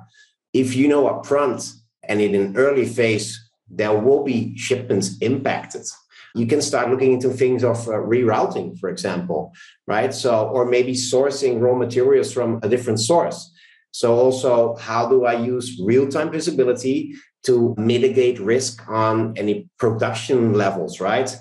if 0.52 0.75
you 0.75 0.88
know 0.88 1.04
upfront 1.04 1.61
and 2.02 2.21
in 2.21 2.35
an 2.35 2.57
early 2.57 2.85
phase 2.85 3.28
there 3.71 3.97
will 3.97 4.25
be 4.25 4.59
shipments 4.59 5.16
impacted 5.21 5.87
you 6.35 6.47
can 6.47 6.62
start 6.62 6.90
looking 6.90 7.12
into 7.12 7.30
things 7.30 7.64
of 7.64 7.76
uh, 7.88 7.92
rerouting, 7.92 8.78
for 8.78 8.88
example, 8.88 9.52
right? 9.87 10.12
So, 10.12 10.49
or 10.49 10.66
maybe 10.66 10.92
sourcing 10.92 11.61
raw 11.61 11.75
materials 11.75 12.32
from 12.32 12.61
a 12.62 12.68
different 12.68 13.00
source. 13.00 13.52
So, 13.90 14.14
also, 14.14 14.76
how 14.76 15.08
do 15.08 15.25
I 15.25 15.35
use 15.35 15.80
real 15.85 16.08
time 16.08 16.30
visibility 16.30 17.14
to 17.44 17.75
mitigate 17.78 18.40
risk 18.40 18.87
on 18.88 19.35
any 19.37 19.68
production 19.78 20.54
levels, 20.54 21.00
right? 21.00 21.35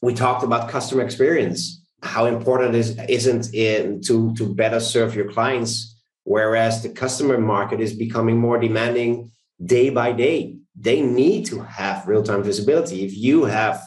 We 0.00 0.14
talked 0.14 0.44
about 0.44 0.68
customer 0.68 1.02
experience. 1.02 1.84
How 2.02 2.26
important 2.26 2.74
is 2.74 2.96
isn't 3.08 3.54
it 3.54 4.04
to 4.04 4.34
to 4.34 4.54
better 4.54 4.78
serve 4.78 5.14
your 5.16 5.32
clients, 5.32 5.96
whereas 6.24 6.82
the 6.82 6.90
customer 6.90 7.38
market 7.38 7.80
is 7.80 7.92
becoming 7.92 8.38
more 8.38 8.58
demanding 8.58 9.32
day 9.64 9.90
by 9.90 10.12
day. 10.12 10.56
They 10.76 11.02
need 11.02 11.46
to 11.46 11.60
have 11.62 12.06
real 12.06 12.22
time 12.22 12.44
visibility. 12.44 13.04
If 13.04 13.16
you 13.16 13.46
have 13.46 13.82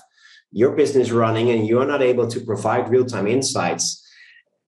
your 0.52 0.72
business 0.72 1.12
running 1.12 1.50
and 1.50 1.68
you're 1.68 1.86
not 1.86 2.02
able 2.02 2.28
to 2.28 2.40
provide 2.42 2.90
real 2.90 3.06
time 3.06 3.28
insights, 3.28 4.06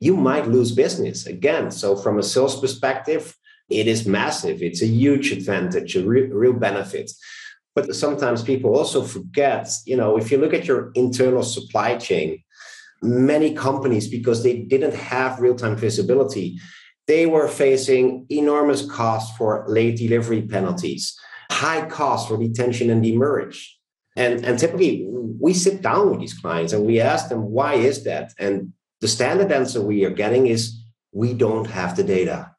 you 0.00 0.16
might 0.16 0.48
lose 0.48 0.72
business 0.72 1.26
again. 1.26 1.70
So, 1.70 1.96
from 1.96 2.18
a 2.18 2.22
sales 2.22 2.60
perspective, 2.60 3.36
it 3.68 3.86
is 3.86 4.06
massive. 4.06 4.62
It's 4.62 4.82
a 4.82 4.86
huge 4.86 5.32
advantage, 5.32 5.96
a 5.96 6.06
re- 6.06 6.30
real 6.30 6.52
benefit. 6.52 7.10
But 7.74 7.94
sometimes 7.94 8.42
people 8.42 8.76
also 8.76 9.02
forget, 9.02 9.68
you 9.86 9.96
know, 9.96 10.16
if 10.16 10.30
you 10.30 10.38
look 10.38 10.52
at 10.52 10.66
your 10.66 10.92
internal 10.94 11.42
supply 11.42 11.96
chain, 11.96 12.42
many 13.02 13.54
companies, 13.54 14.08
because 14.08 14.42
they 14.42 14.58
didn't 14.58 14.94
have 14.94 15.40
real 15.40 15.54
time 15.54 15.76
visibility, 15.76 16.58
they 17.06 17.26
were 17.26 17.48
facing 17.48 18.26
enormous 18.30 18.88
costs 18.88 19.36
for 19.36 19.64
late 19.68 19.96
delivery 19.96 20.42
penalties, 20.42 21.18
high 21.50 21.86
costs 21.86 22.28
for 22.28 22.36
detention 22.36 22.90
and 22.90 23.02
demurrage. 23.02 23.78
And, 24.16 24.44
and 24.44 24.58
typically, 24.58 25.06
we 25.40 25.54
sit 25.54 25.82
down 25.82 26.10
with 26.10 26.20
these 26.20 26.34
clients 26.34 26.72
and 26.72 26.84
we 26.84 27.00
ask 27.00 27.28
them, 27.28 27.42
why 27.44 27.74
is 27.74 28.04
that? 28.04 28.32
And 28.38 28.72
the 29.00 29.08
standard 29.08 29.50
answer 29.50 29.80
we 29.80 30.04
are 30.04 30.10
getting 30.10 30.46
is, 30.46 30.78
we 31.12 31.34
don't 31.34 31.66
have 31.66 31.96
the 31.96 32.04
data. 32.04 32.52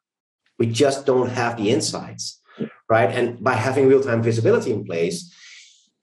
We 0.58 0.66
just 0.66 1.06
don't 1.06 1.30
have 1.30 1.56
the 1.56 1.70
insights, 1.70 2.40
right? 2.88 3.10
And 3.10 3.42
by 3.42 3.54
having 3.54 3.88
real 3.88 4.02
time 4.02 4.22
visibility 4.22 4.72
in 4.72 4.84
place, 4.84 5.32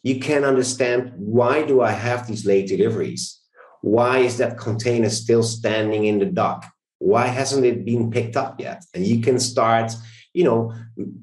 you 0.04 0.20
can 0.20 0.44
understand 0.44 1.14
why 1.16 1.64
do 1.64 1.82
I 1.82 1.92
have 1.92 2.28
these 2.28 2.46
late 2.46 2.68
deliveries? 2.68 3.40
Why 3.82 4.20
is 4.20 4.38
that 4.38 4.58
container 4.58 5.10
still 5.10 5.44
standing 5.44 6.06
in 6.06 6.20
the 6.20 6.26
dock? 6.26 6.66
Why 7.00 7.28
hasn't 7.28 7.66
it 7.66 7.86
been 7.86 8.12
picked 8.12 8.36
up 8.36 8.60
yet? 8.60 8.84
And 8.94 9.06
you 9.06 9.22
can 9.22 9.40
start, 9.40 9.94
you 10.34 10.44
know, 10.44 10.74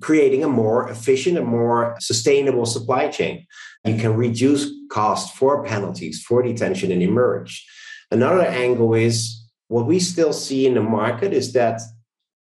creating 0.01 0.45
a 0.45 0.49
more 0.49 0.89
efficient 0.89 1.37
and 1.37 1.47
more 1.47 1.97
sustainable 2.01 2.67
supply 2.67 3.09
chain. 3.09 3.47
You 3.85 3.97
can 3.97 4.17
reduce 4.17 4.71
cost 4.91 5.37
for 5.37 5.65
penalties, 5.65 6.23
for 6.23 6.43
detention 6.43 6.91
and 6.91 7.01
demurrage. 7.01 7.67
Another 8.11 8.43
angle 8.43 8.95
is 8.95 9.45
what 9.69 9.87
we 9.87 10.01
still 10.01 10.33
see 10.33 10.67
in 10.67 10.75
the 10.75 10.83
market 10.83 11.33
is 11.33 11.53
that 11.53 11.81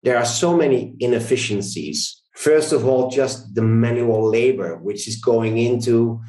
there 0.02 0.16
are 0.16 0.24
so 0.24 0.56
many 0.56 0.94
inefficiencies. 1.00 2.22
First 2.34 2.72
of 2.72 2.86
all, 2.86 3.10
just 3.10 3.54
the 3.54 3.62
manual 3.62 4.28
labor, 4.28 4.76
which 4.76 5.08
is 5.08 5.16
going 5.16 5.58
into 5.58 6.20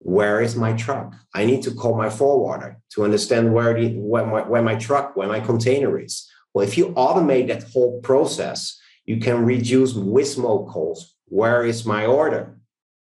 where 0.00 0.40
is 0.40 0.56
my 0.56 0.72
truck? 0.72 1.14
I 1.34 1.44
need 1.44 1.62
to 1.62 1.74
call 1.74 1.96
my 1.96 2.10
forwarder 2.10 2.78
to 2.94 3.04
understand 3.04 3.52
where, 3.52 3.74
the, 3.74 3.94
where, 3.98 4.26
my, 4.26 4.42
where 4.42 4.62
my 4.62 4.74
truck, 4.74 5.16
where 5.16 5.28
my 5.28 5.40
container 5.40 5.98
is. 6.00 6.26
Well, 6.54 6.66
if 6.66 6.76
you 6.76 6.88
automate 6.94 7.48
that 7.48 7.64
whole 7.64 8.00
process, 8.00 8.78
you 9.04 9.18
can 9.18 9.44
reduce 9.44 9.92
WISMO 9.92 10.68
calls. 10.68 11.14
Where 11.26 11.64
is 11.64 11.84
my 11.84 12.06
order? 12.06 12.58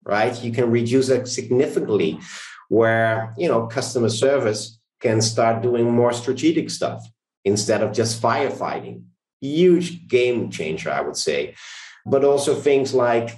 Right? 0.10 0.44
You 0.44 0.52
can 0.52 0.72
reduce 0.72 1.10
it 1.10 1.28
significantly 1.28 2.20
where, 2.70 3.34
you 3.38 3.48
know, 3.48 3.68
customer 3.68 4.10
service 4.10 4.80
can 5.00 5.22
start 5.22 5.62
doing 5.62 5.90
more 5.92 6.14
strategic 6.14 6.70
stuff 6.70 7.02
instead 7.46 7.82
of 7.82 7.94
just 7.94 8.22
firefighting. 8.22 9.04
Huge 9.42 10.08
game 10.08 10.50
changer, 10.50 10.92
I 10.92 11.02
would 11.02 11.16
say. 11.16 11.56
But 12.06 12.26
also 12.26 12.56
things 12.56 12.94
like 12.94 13.38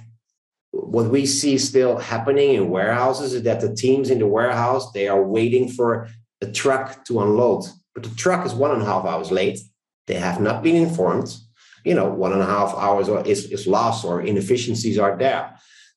what 0.72 1.10
we 1.10 1.26
see 1.26 1.58
still 1.58 1.98
happening 1.98 2.54
in 2.54 2.70
warehouses 2.70 3.34
is 3.34 3.42
that 3.42 3.60
the 3.60 3.74
teams 3.74 4.10
in 4.10 4.18
the 4.18 4.26
warehouse 4.26 4.90
they 4.92 5.06
are 5.06 5.22
waiting 5.22 5.68
for 5.68 6.08
a 6.40 6.46
truck 6.46 7.04
to 7.04 7.20
unload 7.20 7.64
but 7.94 8.02
the 8.02 8.14
truck 8.16 8.44
is 8.46 8.54
one 8.54 8.70
and 8.70 8.82
a 8.82 8.86
half 8.86 9.04
hours 9.04 9.30
late 9.30 9.58
they 10.06 10.14
have 10.14 10.40
not 10.40 10.62
been 10.62 10.74
informed 10.74 11.36
you 11.84 11.94
know 11.94 12.08
one 12.08 12.32
and 12.32 12.40
a 12.40 12.46
half 12.46 12.74
hours 12.74 13.08
is, 13.26 13.44
is 13.52 13.66
lost 13.66 14.02
or 14.02 14.22
inefficiencies 14.22 14.98
are 14.98 15.16
there 15.18 15.54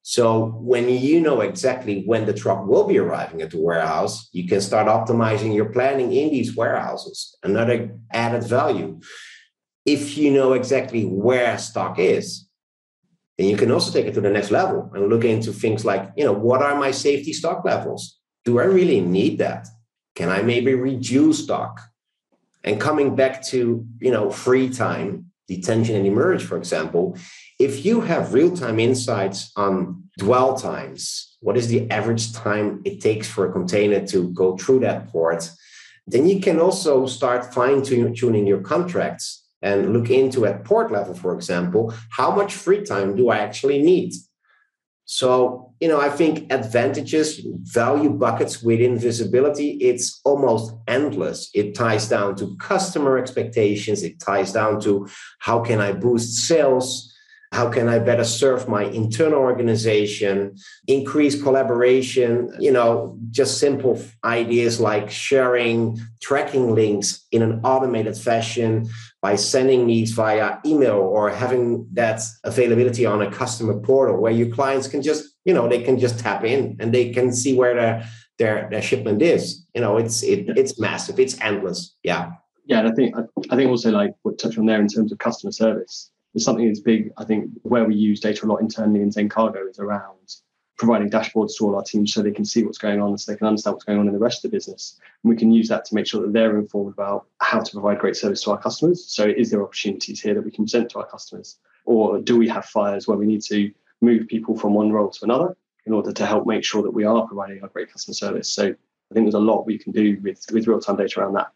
so 0.07 0.53
when 0.59 0.87
you 0.87 1.19
know 1.19 1.41
exactly 1.41 2.03
when 2.05 2.27
the 2.27 2.33
truck 2.33 2.67
will 2.67 2.83
be 2.83 2.99
arriving 2.99 3.41
at 3.41 3.49
the 3.49 3.59
warehouse, 3.59 4.29
you 4.33 4.47
can 4.47 4.61
start 4.61 4.85
optimizing 4.85 5.55
your 5.55 5.69
planning 5.69 6.13
in 6.13 6.29
these 6.29 6.55
warehouses. 6.55 7.35
Another 7.41 7.97
added 8.13 8.43
value. 8.43 8.99
If 9.83 10.15
you 10.15 10.29
know 10.29 10.53
exactly 10.53 11.05
where 11.05 11.57
stock 11.57 11.97
is, 11.97 12.47
then 13.39 13.47
you 13.47 13.57
can 13.57 13.71
also 13.71 13.91
take 13.91 14.05
it 14.05 14.13
to 14.13 14.21
the 14.21 14.29
next 14.29 14.51
level 14.51 14.91
and 14.93 15.09
look 15.09 15.25
into 15.25 15.51
things 15.51 15.83
like, 15.83 16.11
you 16.15 16.23
know, 16.23 16.33
what 16.33 16.61
are 16.61 16.75
my 16.75 16.91
safety 16.91 17.33
stock 17.33 17.65
levels? 17.65 18.19
Do 18.43 18.59
I 18.59 18.65
really 18.65 19.01
need 19.01 19.39
that? 19.39 19.67
Can 20.13 20.29
I 20.29 20.43
maybe 20.43 20.75
reduce 20.75 21.43
stock? 21.43 21.81
And 22.63 22.79
coming 22.79 23.15
back 23.15 23.43
to, 23.47 23.83
you 23.99 24.11
know, 24.11 24.29
free 24.29 24.69
time, 24.69 25.24
detention 25.47 25.95
and 25.95 26.05
demurrage, 26.05 26.43
for 26.43 26.57
example, 26.57 27.17
if 27.59 27.85
you 27.85 28.01
have 28.01 28.33
real 28.33 28.55
time 28.55 28.79
insights 28.79 29.51
on 29.55 30.03
dwell 30.17 30.55
times, 30.55 31.37
what 31.41 31.57
is 31.57 31.67
the 31.67 31.89
average 31.91 32.33
time 32.33 32.81
it 32.85 33.01
takes 33.01 33.27
for 33.27 33.47
a 33.47 33.51
container 33.51 34.05
to 34.07 34.29
go 34.29 34.57
through 34.57 34.79
that 34.79 35.07
port, 35.09 35.49
then 36.07 36.27
you 36.27 36.39
can 36.39 36.59
also 36.59 37.05
start 37.05 37.53
fine 37.53 37.81
tuning 37.83 38.47
your 38.47 38.61
contracts 38.61 39.45
and 39.61 39.93
look 39.93 40.09
into 40.09 40.45
at 40.45 40.63
port 40.63 40.91
level, 40.91 41.15
for 41.15 41.33
example, 41.33 41.93
how 42.11 42.29
much 42.35 42.53
free 42.53 42.83
time 42.83 43.15
do 43.15 43.29
I 43.29 43.37
actually 43.37 43.81
need? 43.81 44.13
So, 45.05 45.71
you 45.79 45.87
know, 45.87 46.01
I 46.01 46.09
think 46.09 46.51
advantages, 46.51 47.39
value 47.61 48.09
buckets 48.09 48.63
within 48.63 48.97
visibility, 48.97 49.71
it's 49.73 50.19
almost 50.25 50.73
endless. 50.87 51.51
It 51.53 51.75
ties 51.75 52.09
down 52.09 52.35
to 52.37 52.57
customer 52.57 53.17
expectations, 53.19 54.01
it 54.01 54.19
ties 54.19 54.51
down 54.51 54.79
to 54.81 55.07
how 55.39 55.59
can 55.61 55.79
I 55.79 55.93
boost 55.93 56.47
sales, 56.47 57.14
how 57.55 57.69
can 57.69 57.87
I 57.87 57.99
better 57.99 58.25
serve 58.25 58.67
my 58.67 58.83
internal 58.83 59.39
organization, 59.39 60.57
increase 60.87 61.41
collaboration, 61.41 62.51
you 62.59 62.69
know, 62.69 63.17
just 63.31 63.59
simple 63.59 63.97
ideas 64.25 64.81
like 64.81 65.09
sharing 65.09 65.97
tracking 66.21 66.75
links 66.75 67.25
in 67.31 67.41
an 67.41 67.61
automated 67.63 68.17
fashion 68.17 68.89
by 69.21 69.37
sending 69.37 69.87
these 69.87 70.11
via 70.11 70.57
email 70.65 70.97
or 70.97 71.29
having 71.29 71.87
that 71.93 72.19
availability 72.43 73.05
on 73.05 73.21
a 73.21 73.31
customer 73.31 73.79
portal 73.79 74.17
where 74.17 74.33
your 74.33 74.49
clients 74.53 74.89
can 74.89 75.01
just, 75.01 75.23
you 75.45 75.53
know, 75.53 75.69
they 75.69 75.81
can 75.81 75.97
just 75.97 76.19
tap 76.19 76.43
in 76.43 76.75
and 76.81 76.93
they 76.93 77.13
can 77.13 77.31
see 77.31 77.53
where 77.55 77.73
their 77.73 78.09
their, 78.37 78.67
their 78.69 78.81
shipment 78.81 79.21
is. 79.21 79.65
You 79.73 79.79
know, 79.79 79.95
it's 79.95 80.23
it, 80.23 80.49
it's 80.57 80.77
massive, 80.77 81.21
it's 81.21 81.39
endless. 81.39 81.95
Yeah. 82.03 82.33
Yeah, 82.67 82.79
and 82.79 82.89
I 82.89 82.91
think 82.91 83.15
I 83.51 83.55
think 83.55 83.69
also 83.69 83.91
like 83.91 84.11
what 84.23 84.39
touch 84.39 84.57
on 84.57 84.65
there 84.65 84.81
in 84.81 84.87
terms 84.87 85.13
of 85.13 85.19
customer 85.19 85.53
service 85.53 86.11
something 86.43 86.67
that's 86.67 86.79
big. 86.81 87.11
I 87.17 87.23
think 87.23 87.51
where 87.63 87.85
we 87.85 87.95
use 87.95 88.19
data 88.19 88.45
a 88.45 88.47
lot 88.47 88.61
internally 88.61 89.01
in 89.01 89.09
Zencargo 89.09 89.69
is 89.69 89.79
around 89.79 90.35
providing 90.77 91.09
dashboards 91.09 91.55
to 91.57 91.65
all 91.65 91.75
our 91.75 91.83
teams 91.83 92.13
so 92.13 92.21
they 92.21 92.31
can 92.31 92.43
see 92.43 92.63
what's 92.63 92.77
going 92.77 93.01
on 93.01 93.17
so 93.17 93.31
they 93.31 93.37
can 93.37 93.47
understand 93.47 93.75
what's 93.75 93.85
going 93.85 93.99
on 93.99 94.07
in 94.07 94.13
the 94.13 94.19
rest 94.19 94.43
of 94.43 94.51
the 94.51 94.55
business. 94.55 94.99
And 95.23 95.29
we 95.29 95.37
can 95.37 95.51
use 95.51 95.69
that 95.69 95.85
to 95.85 95.95
make 95.95 96.05
sure 96.05 96.21
that 96.21 96.33
they're 96.33 96.57
informed 96.57 96.91
about 96.91 97.27
how 97.39 97.61
to 97.61 97.71
provide 97.71 97.99
great 97.99 98.17
service 98.17 98.41
to 98.43 98.51
our 98.51 98.57
customers. 98.57 99.05
So 99.07 99.23
is 99.25 99.51
there 99.51 99.63
opportunities 99.63 100.21
here 100.21 100.33
that 100.33 100.43
we 100.43 100.51
can 100.51 100.65
present 100.65 100.89
to 100.91 100.99
our 100.99 101.07
customers? 101.07 101.57
Or 101.85 102.19
do 102.19 102.37
we 102.37 102.49
have 102.49 102.65
fires 102.65 103.07
where 103.07 103.17
we 103.17 103.25
need 103.25 103.41
to 103.43 103.71
move 104.01 104.27
people 104.27 104.57
from 104.57 104.73
one 104.73 104.91
role 104.91 105.09
to 105.09 105.23
another 105.23 105.55
in 105.85 105.93
order 105.93 106.11
to 106.11 106.25
help 106.25 106.45
make 106.45 106.65
sure 106.65 106.81
that 106.83 106.91
we 106.91 107.05
are 107.05 107.25
providing 107.25 107.63
a 107.63 107.67
great 107.69 107.91
customer 107.91 108.15
service? 108.15 108.51
So 108.51 108.63
I 108.65 109.13
think 109.13 109.25
there's 109.25 109.35
a 109.35 109.39
lot 109.39 109.65
we 109.65 109.77
can 109.77 109.93
do 109.93 110.17
with, 110.21 110.43
with 110.51 110.67
real-time 110.67 110.97
data 110.97 111.21
around 111.21 111.35
that. 111.35 111.47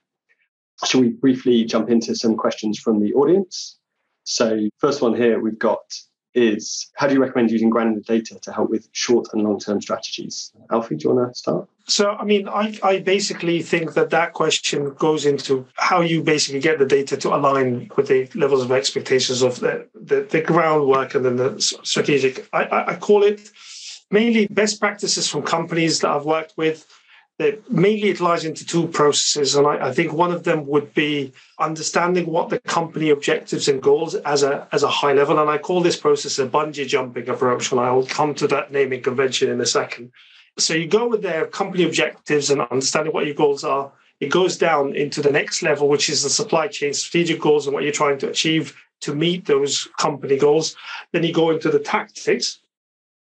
Shall 0.86 1.02
we 1.02 1.10
briefly 1.10 1.66
jump 1.66 1.90
into 1.90 2.16
some 2.16 2.38
questions 2.38 2.80
from 2.80 3.02
the 3.02 3.14
audience? 3.16 3.80
So 4.30 4.70
first 4.78 5.02
one 5.02 5.16
here 5.16 5.40
we've 5.40 5.58
got 5.58 5.82
is 6.36 6.92
how 6.94 7.08
do 7.08 7.16
you 7.16 7.20
recommend 7.20 7.50
using 7.50 7.72
granular 7.72 8.02
data 8.02 8.40
to 8.40 8.54
help 8.54 8.70
with 8.70 8.88
short 8.92 9.28
and 9.34 9.42
long 9.42 9.60
term 9.60 9.82
strategies? 9.82 10.52
Alfie, 10.70 10.96
do 10.96 11.04
you 11.10 11.16
want 11.16 11.34
to 11.34 11.38
start? 11.38 11.68
So, 11.88 12.12
I 12.12 12.24
mean, 12.24 12.48
I, 12.48 12.78
I 12.84 13.00
basically 13.00 13.64
think 13.64 13.96
that 13.96 14.12
that 14.12 14.34
question 14.34 14.94
goes 14.94 15.26
into 15.26 15.66
how 15.74 16.02
you 16.02 16.22
basically 16.22 16.60
get 16.60 16.78
the 16.78 16.86
data 16.86 17.18
to 17.18 17.36
align 17.36 17.90
with 17.98 18.08
the 18.08 18.30
levels 18.36 18.64
of 18.64 18.72
expectations 18.72 19.42
of 19.42 19.60
the, 19.60 19.88
the, 19.96 20.22
the 20.22 20.42
groundwork 20.42 21.16
and 21.16 21.26
then 21.26 21.38
the 21.38 21.60
strategic. 21.60 22.48
I, 22.54 22.66
I, 22.66 22.92
I 22.92 22.96
call 22.98 23.24
it 23.24 23.50
mainly 24.12 24.46
best 24.46 24.80
practices 24.80 25.28
from 25.28 25.42
companies 25.42 26.02
that 26.02 26.12
I've 26.12 26.26
worked 26.26 26.54
with 26.56 26.86
that 27.40 27.72
mainly 27.72 28.10
it 28.10 28.20
lies 28.20 28.44
into 28.44 28.66
two 28.66 28.88
processes. 28.88 29.56
And 29.56 29.66
I, 29.66 29.88
I, 29.88 29.94
think 29.94 30.12
one 30.12 30.32
of 30.32 30.44
them 30.44 30.68
would 30.68 30.94
be 30.94 31.32
understanding 31.58 32.26
what 32.26 32.50
the 32.50 32.60
company 32.60 33.10
objectives 33.10 33.70
and 33.70 33.82
goals 33.82 34.14
as 34.14 34.44
a 34.44 34.68
as 34.74 34.84
a 34.84 34.90
high 34.90 35.14
level. 35.14 35.40
And 35.40 35.50
I 35.50 35.58
call 35.58 35.82
this 35.82 35.96
process 35.96 36.38
a 36.38 36.46
bungee 36.46 36.86
jumping 36.86 37.30
approach. 37.30 37.72
And 37.72 37.80
I 37.80 37.92
will 37.92 38.06
come 38.06 38.36
to 38.36 38.48
that 38.50 38.72
naming 38.72 39.02
convention 39.02 39.50
in 39.50 39.62
a 39.62 39.66
second. 39.66 40.12
So 40.58 40.74
you 40.74 40.86
go 40.88 41.08
with 41.08 41.22
their 41.22 41.48
company 41.48 41.86
objectives 41.86 42.50
and 42.50 42.62
understanding 42.62 43.14
what 43.14 43.26
your 43.26 43.36
goals 43.36 43.64
are. 43.64 43.92
It 44.20 44.30
goes 44.30 44.58
down 44.58 44.94
into 44.98 45.22
the 45.22 45.32
next 45.32 45.64
level, 45.64 45.88
which 45.88 46.10
is 46.10 46.24
the 46.24 46.30
supply 46.30 46.68
chain 46.68 46.94
strategic 46.94 47.40
goals 47.40 47.66
and 47.66 47.74
what 47.74 47.84
you're 47.84 47.94
trying 47.94 48.18
to 48.20 48.30
achieve 48.30 48.76
to 49.00 49.16
meet 49.16 49.46
those 49.46 49.88
company 49.98 50.38
goals. 50.38 50.76
Then 51.14 51.24
you 51.24 51.32
go 51.32 51.52
into 51.52 51.70
the 51.70 51.80
tactics, 51.80 52.60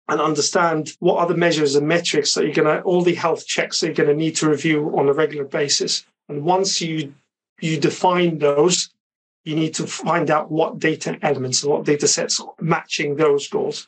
and 0.10 0.20
understand 0.20 0.96
what 1.00 1.18
are 1.18 1.28
the 1.28 1.38
measures 1.38 1.76
and 1.76 1.88
metrics 1.88 2.34
that 2.34 2.44
you're 2.44 2.54
going 2.54 2.68
to, 2.68 2.82
all 2.84 3.02
the 3.02 3.16
health 3.16 3.46
checks 3.48 3.80
that 3.80 3.88
you're 3.88 3.96
going 3.96 4.10
to 4.10 4.16
need 4.16 4.36
to 4.36 4.50
review 4.50 4.98
on 4.98 5.08
a 5.08 5.14
regular 5.14 5.46
basis. 5.46 6.06
And 6.30 6.44
once 6.44 6.82
you 6.82 7.14
you 7.62 7.80
define 7.80 8.40
those, 8.40 8.90
you 9.46 9.56
need 9.56 9.74
to 9.76 9.88
find 9.88 10.30
out 10.30 10.52
what 10.52 10.80
data 10.80 11.18
elements 11.22 11.64
and 11.64 11.72
what 11.72 11.86
data 11.86 12.08
sets 12.08 12.42
matching 12.60 13.16
those 13.16 13.48
goals. 13.48 13.88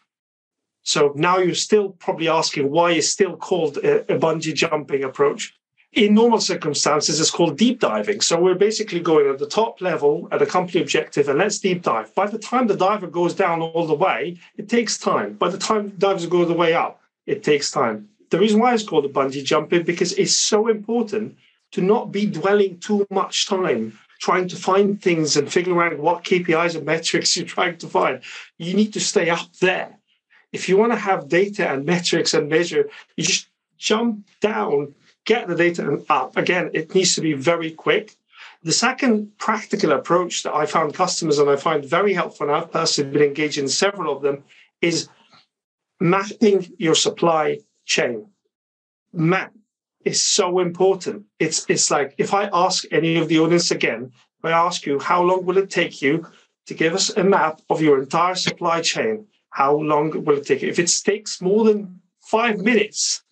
So 0.83 1.11
now 1.15 1.39
you're 1.39 1.55
still 1.55 1.89
probably 1.89 2.29
asking 2.29 2.69
why 2.69 2.91
is 2.91 3.11
still 3.11 3.35
called 3.35 3.77
a, 3.77 4.01
a 4.13 4.19
bungee 4.19 4.53
jumping 4.53 5.03
approach 5.03 5.53
in 5.95 6.13
normal 6.13 6.41
circumstances, 6.41 7.21
it's 7.21 7.31
called 7.31 7.57
deep 7.57 7.79
diving. 7.79 8.19
So 8.19 8.39
we're 8.39 8.55
basically 8.55 8.99
going 8.99 9.29
at 9.29 9.39
the 9.39 9.47
top 9.47 9.79
level 9.79 10.27
at 10.31 10.41
a 10.41 10.45
company 10.45 10.81
objective 10.81 11.29
and 11.29 11.39
let's 11.39 11.57
deep 11.57 11.83
dive. 11.83 12.13
By 12.13 12.27
the 12.27 12.37
time 12.37 12.67
the 12.67 12.75
diver 12.75 13.07
goes 13.07 13.33
down 13.33 13.61
all 13.61 13.87
the 13.87 13.93
way, 13.93 14.37
it 14.57 14.67
takes 14.67 14.97
time. 14.97 15.33
By 15.33 15.49
the 15.49 15.57
time 15.57 15.93
divers 15.97 16.25
go 16.25 16.43
the 16.43 16.53
way 16.53 16.73
up, 16.73 17.01
it 17.25 17.43
takes 17.43 17.71
time. 17.71 18.09
The 18.29 18.39
reason 18.39 18.59
why 18.59 18.73
it's 18.73 18.83
called 18.83 19.05
a 19.05 19.09
bungee 19.09 19.45
jumping 19.45 19.83
because 19.83 20.11
it's 20.13 20.35
so 20.35 20.67
important 20.67 21.37
to 21.71 21.81
not 21.81 22.11
be 22.11 22.25
dwelling 22.25 22.77
too 22.79 23.07
much 23.09 23.47
time 23.47 23.97
trying 24.19 24.47
to 24.49 24.55
find 24.55 25.01
things 25.01 25.37
and 25.37 25.51
figuring 25.51 25.79
out 25.79 25.99
what 25.99 26.23
KPIs 26.23 26.75
and 26.75 26.85
metrics 26.85 27.37
you're 27.37 27.45
trying 27.45 27.77
to 27.77 27.87
find. 27.87 28.21
You 28.57 28.73
need 28.73 28.91
to 28.93 28.99
stay 28.99 29.29
up 29.29 29.53
there. 29.61 29.97
If 30.51 30.67
you 30.67 30.77
want 30.77 30.91
to 30.91 30.97
have 30.97 31.29
data 31.29 31.69
and 31.69 31.85
metrics 31.85 32.33
and 32.33 32.49
measure, 32.49 32.89
you 33.15 33.23
just 33.23 33.47
jump 33.77 34.25
down 34.41 34.93
get 35.25 35.47
the 35.47 35.55
data 35.55 36.03
up. 36.09 36.37
Again, 36.37 36.71
it 36.73 36.93
needs 36.95 37.15
to 37.15 37.21
be 37.21 37.33
very 37.33 37.71
quick. 37.71 38.15
The 38.63 38.71
second 38.71 39.37
practical 39.37 39.91
approach 39.91 40.43
that 40.43 40.55
I 40.55 40.65
found 40.65 40.93
customers 40.93 41.39
and 41.39 41.49
I 41.49 41.55
find 41.55 41.83
very 41.83 42.13
helpful, 42.13 42.47
and 42.47 42.55
I've 42.55 42.71
personally 42.71 43.11
been 43.11 43.23
engaged 43.23 43.57
in 43.57 43.67
several 43.67 44.15
of 44.15 44.21
them, 44.21 44.43
is 44.81 45.09
mapping 45.99 46.67
your 46.77 46.95
supply 46.95 47.59
chain. 47.85 48.27
Map 49.13 49.53
is 50.03 50.21
so 50.21 50.59
important. 50.59 51.25
It's 51.39 51.65
it's 51.69 51.89
like 51.89 52.15
if 52.17 52.33
I 52.33 52.49
ask 52.53 52.85
any 52.91 53.17
of 53.17 53.27
the 53.27 53.39
audience 53.39 53.71
again, 53.71 54.11
I 54.43 54.51
ask 54.51 54.85
you 54.85 54.99
how 54.99 55.21
long 55.23 55.45
will 55.45 55.57
it 55.57 55.69
take 55.69 56.01
you 56.01 56.25
to 56.67 56.73
give 56.73 56.93
us 56.93 57.09
a 57.15 57.23
map 57.23 57.61
of 57.69 57.81
your 57.81 58.01
entire 58.01 58.35
supply 58.35 58.81
chain, 58.81 59.27
how 59.49 59.75
long 59.75 60.23
will 60.25 60.37
it 60.37 60.45
take? 60.45 60.63
If 60.63 60.79
it 60.79 60.91
takes 61.03 61.41
more 61.41 61.63
than 61.63 62.01
five 62.21 62.57
minutes, 62.59 63.23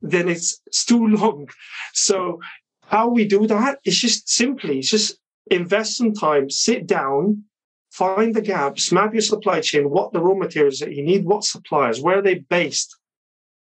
then 0.00 0.28
it's, 0.28 0.60
too 0.86 1.06
long. 1.06 1.48
So 1.92 2.40
how 2.82 3.08
we 3.08 3.26
do 3.26 3.46
that 3.46 3.78
is 3.84 3.98
just 3.98 4.28
simply 4.28 4.80
just 4.80 5.18
invest 5.50 5.96
some 5.96 6.12
time, 6.12 6.50
sit 6.50 6.86
down, 6.86 7.44
find 7.90 8.34
the 8.34 8.42
gaps, 8.42 8.92
map 8.92 9.14
your 9.14 9.22
supply 9.22 9.60
chain, 9.60 9.90
what 9.90 10.12
the 10.12 10.20
raw 10.20 10.34
materials 10.34 10.78
that 10.78 10.92
you 10.92 11.02
need, 11.02 11.24
what 11.24 11.44
suppliers, 11.44 12.00
where 12.00 12.18
are 12.18 12.22
they 12.22 12.36
based, 12.36 12.96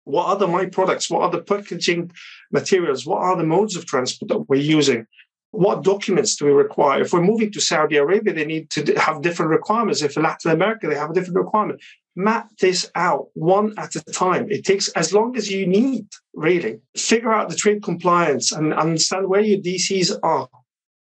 what 0.04 0.28
are 0.28 0.38
the 0.38 0.48
my 0.48 0.66
products, 0.66 1.10
what 1.10 1.24
are 1.24 1.32
the 1.32 1.42
packaging 1.42 2.12
materials, 2.52 3.06
what 3.06 3.20
are 3.20 3.36
the 3.36 3.44
modes 3.44 3.76
of 3.76 3.86
transport 3.86 4.30
that 4.30 4.50
we're 4.50 4.62
using, 4.62 5.06
what 5.52 5.84
documents 5.84 6.36
do 6.36 6.46
we 6.46 6.52
require? 6.52 7.02
If 7.02 7.12
we're 7.12 7.24
moving 7.24 7.52
to 7.54 7.62
Saudi 7.62 7.98
Arabia, 7.98 8.34
they 8.34 8.46
need 8.46 8.70
to 8.72 8.94
have 9.00 9.22
different 9.22 9.52
requirements. 9.52 10.02
If 10.02 10.16
Latin 10.16 10.52
America, 10.52 10.88
they 10.88 10.96
have 10.96 11.10
a 11.10 11.14
different 11.14 11.38
requirement 11.38 11.82
map 12.20 12.50
this 12.60 12.92
out 12.96 13.28
one 13.34 13.74
at 13.78 13.96
a 13.96 14.02
time. 14.02 14.52
It 14.52 14.66
takes 14.66 14.90
as 14.90 15.14
long 15.14 15.38
as 15.38 15.50
you 15.50 15.66
need, 15.66 16.08
really. 16.34 16.82
Figure 16.98 17.34
out 17.34 17.48
the 17.50 17.56
trade 17.56 17.82
compliance 17.82 18.52
and 18.52 18.74
understand 18.74 19.30
where 19.30 19.42
your 19.42 19.60
DCs 19.60 20.20
are. 20.22 20.50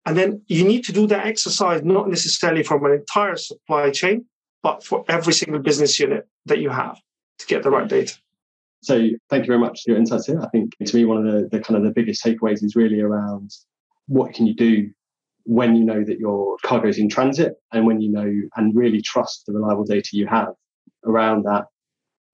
And 0.07 0.17
then 0.17 0.43
you 0.47 0.65
need 0.65 0.85
to 0.85 0.93
do 0.93 1.07
that 1.09 1.27
exercise 1.27 1.83
not 1.83 2.09
necessarily 2.09 2.63
from 2.63 2.85
an 2.87 2.93
entire 2.93 3.37
supply 3.37 3.91
chain, 3.91 4.27
but 4.63 4.85
for 4.85 5.05
every 5.09 5.33
single 5.33 5.61
business 5.61 5.99
unit 5.99 6.27
that 6.47 6.61
you 6.61 6.71
have 6.71 6.97
to 7.41 7.47
get 7.47 7.65
the 7.65 7.71
right 7.71 7.89
data. 7.89 8.17
So 8.83 9.09
thank 9.29 9.43
you 9.43 9.49
very 9.49 9.59
much 9.59 9.83
for 9.85 9.91
your 9.91 9.99
insights 9.99 10.27
here. 10.27 10.41
I 10.41 10.49
think 10.49 10.77
to 10.85 10.97
me 10.97 11.05
one 11.05 11.27
of 11.27 11.33
the, 11.33 11.49
the 11.51 11.61
kind 11.61 11.77
of 11.77 11.83
the 11.83 11.91
biggest 11.91 12.25
takeaways 12.25 12.63
is 12.63 12.77
really 12.77 13.01
around 13.01 13.51
what 14.07 14.35
can 14.35 14.47
you 14.47 14.55
do 14.55 14.89
when 15.45 15.75
you 15.75 15.85
know 15.85 16.05
that 16.05 16.21
your 16.21 16.57
cargo 16.63 16.89
is 16.89 16.99
in 16.99 17.09
transit 17.09 17.55
and 17.73 17.87
when 17.87 18.01
you 18.01 18.11
know 18.11 18.31
and 18.57 18.77
really 18.77 19.03
trust 19.03 19.45
the 19.47 19.53
reliable 19.53 19.85
data 19.85 20.11
you 20.13 20.27
have 20.27 20.55
around 21.05 21.45
that. 21.45 21.67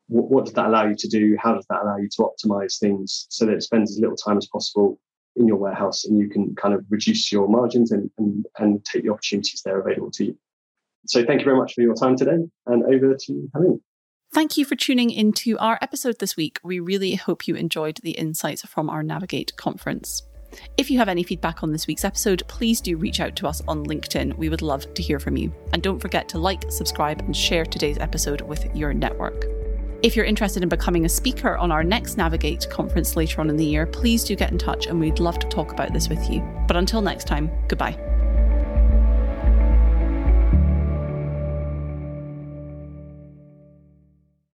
What, 0.08 0.30
what, 0.30 0.44
does 0.44 0.54
that 0.54 0.66
allow 0.66 0.86
you 0.86 0.94
to 0.96 1.08
do? 1.08 1.36
How 1.40 1.54
does 1.54 1.66
that 1.70 1.82
allow 1.82 1.96
you 1.96 2.08
to 2.16 2.28
optimize 2.28 2.78
things 2.78 3.26
so 3.30 3.46
that 3.46 3.54
it 3.54 3.62
spends 3.62 3.90
as 3.90 3.98
little 3.98 4.16
time 4.16 4.36
as 4.36 4.46
possible 4.46 5.00
in 5.36 5.48
your 5.48 5.56
warehouse 5.56 6.04
and 6.04 6.18
you 6.18 6.28
can 6.28 6.54
kind 6.54 6.74
of 6.74 6.84
reduce 6.90 7.32
your 7.32 7.48
margins 7.48 7.90
and, 7.90 8.10
and, 8.18 8.46
and 8.58 8.84
take 8.84 9.04
the 9.04 9.10
opportunities 9.10 9.62
that 9.64 9.72
are 9.72 9.80
available 9.80 10.10
to 10.12 10.26
you? 10.26 10.38
So 11.06 11.24
thank 11.24 11.40
you 11.40 11.44
very 11.44 11.56
much 11.56 11.74
for 11.74 11.82
your 11.82 11.94
time 11.94 12.16
today 12.16 12.38
and 12.66 12.82
over 12.84 13.14
to 13.14 13.50
Helene. 13.54 13.80
Thank 14.32 14.56
you 14.56 14.64
for 14.64 14.74
tuning 14.74 15.10
into 15.10 15.56
our 15.58 15.78
episode 15.80 16.18
this 16.18 16.36
week. 16.36 16.58
We 16.64 16.80
really 16.80 17.14
hope 17.14 17.46
you 17.46 17.54
enjoyed 17.54 18.00
the 18.02 18.12
insights 18.12 18.66
from 18.66 18.90
our 18.90 19.02
Navigate 19.02 19.56
conference. 19.56 20.22
If 20.76 20.90
you 20.90 20.98
have 20.98 21.08
any 21.08 21.22
feedback 21.22 21.62
on 21.62 21.72
this 21.72 21.86
week's 21.86 22.04
episode, 22.04 22.42
please 22.48 22.80
do 22.80 22.96
reach 22.96 23.20
out 23.20 23.36
to 23.36 23.46
us 23.46 23.62
on 23.68 23.86
LinkedIn. 23.86 24.36
We 24.36 24.48
would 24.48 24.62
love 24.62 24.92
to 24.94 25.02
hear 25.02 25.18
from 25.18 25.36
you. 25.36 25.52
And 25.72 25.82
don't 25.82 26.00
forget 26.00 26.28
to 26.30 26.38
like, 26.38 26.70
subscribe, 26.70 27.20
and 27.20 27.36
share 27.36 27.64
today's 27.64 27.98
episode 27.98 28.40
with 28.42 28.64
your 28.74 28.92
network. 28.92 29.46
If 30.02 30.14
you're 30.16 30.26
interested 30.26 30.62
in 30.62 30.68
becoming 30.68 31.06
a 31.06 31.08
speaker 31.08 31.56
on 31.56 31.72
our 31.72 31.82
next 31.82 32.18
Navigate 32.18 32.68
conference 32.70 33.16
later 33.16 33.40
on 33.40 33.48
in 33.48 33.56
the 33.56 33.64
year, 33.64 33.86
please 33.86 34.22
do 34.22 34.36
get 34.36 34.52
in 34.52 34.58
touch 34.58 34.86
and 34.86 35.00
we'd 35.00 35.18
love 35.18 35.38
to 35.38 35.48
talk 35.48 35.72
about 35.72 35.94
this 35.94 36.08
with 36.08 36.28
you. 36.28 36.40
But 36.68 36.76
until 36.76 37.00
next 37.00 37.26
time, 37.26 37.50
goodbye. 37.68 38.13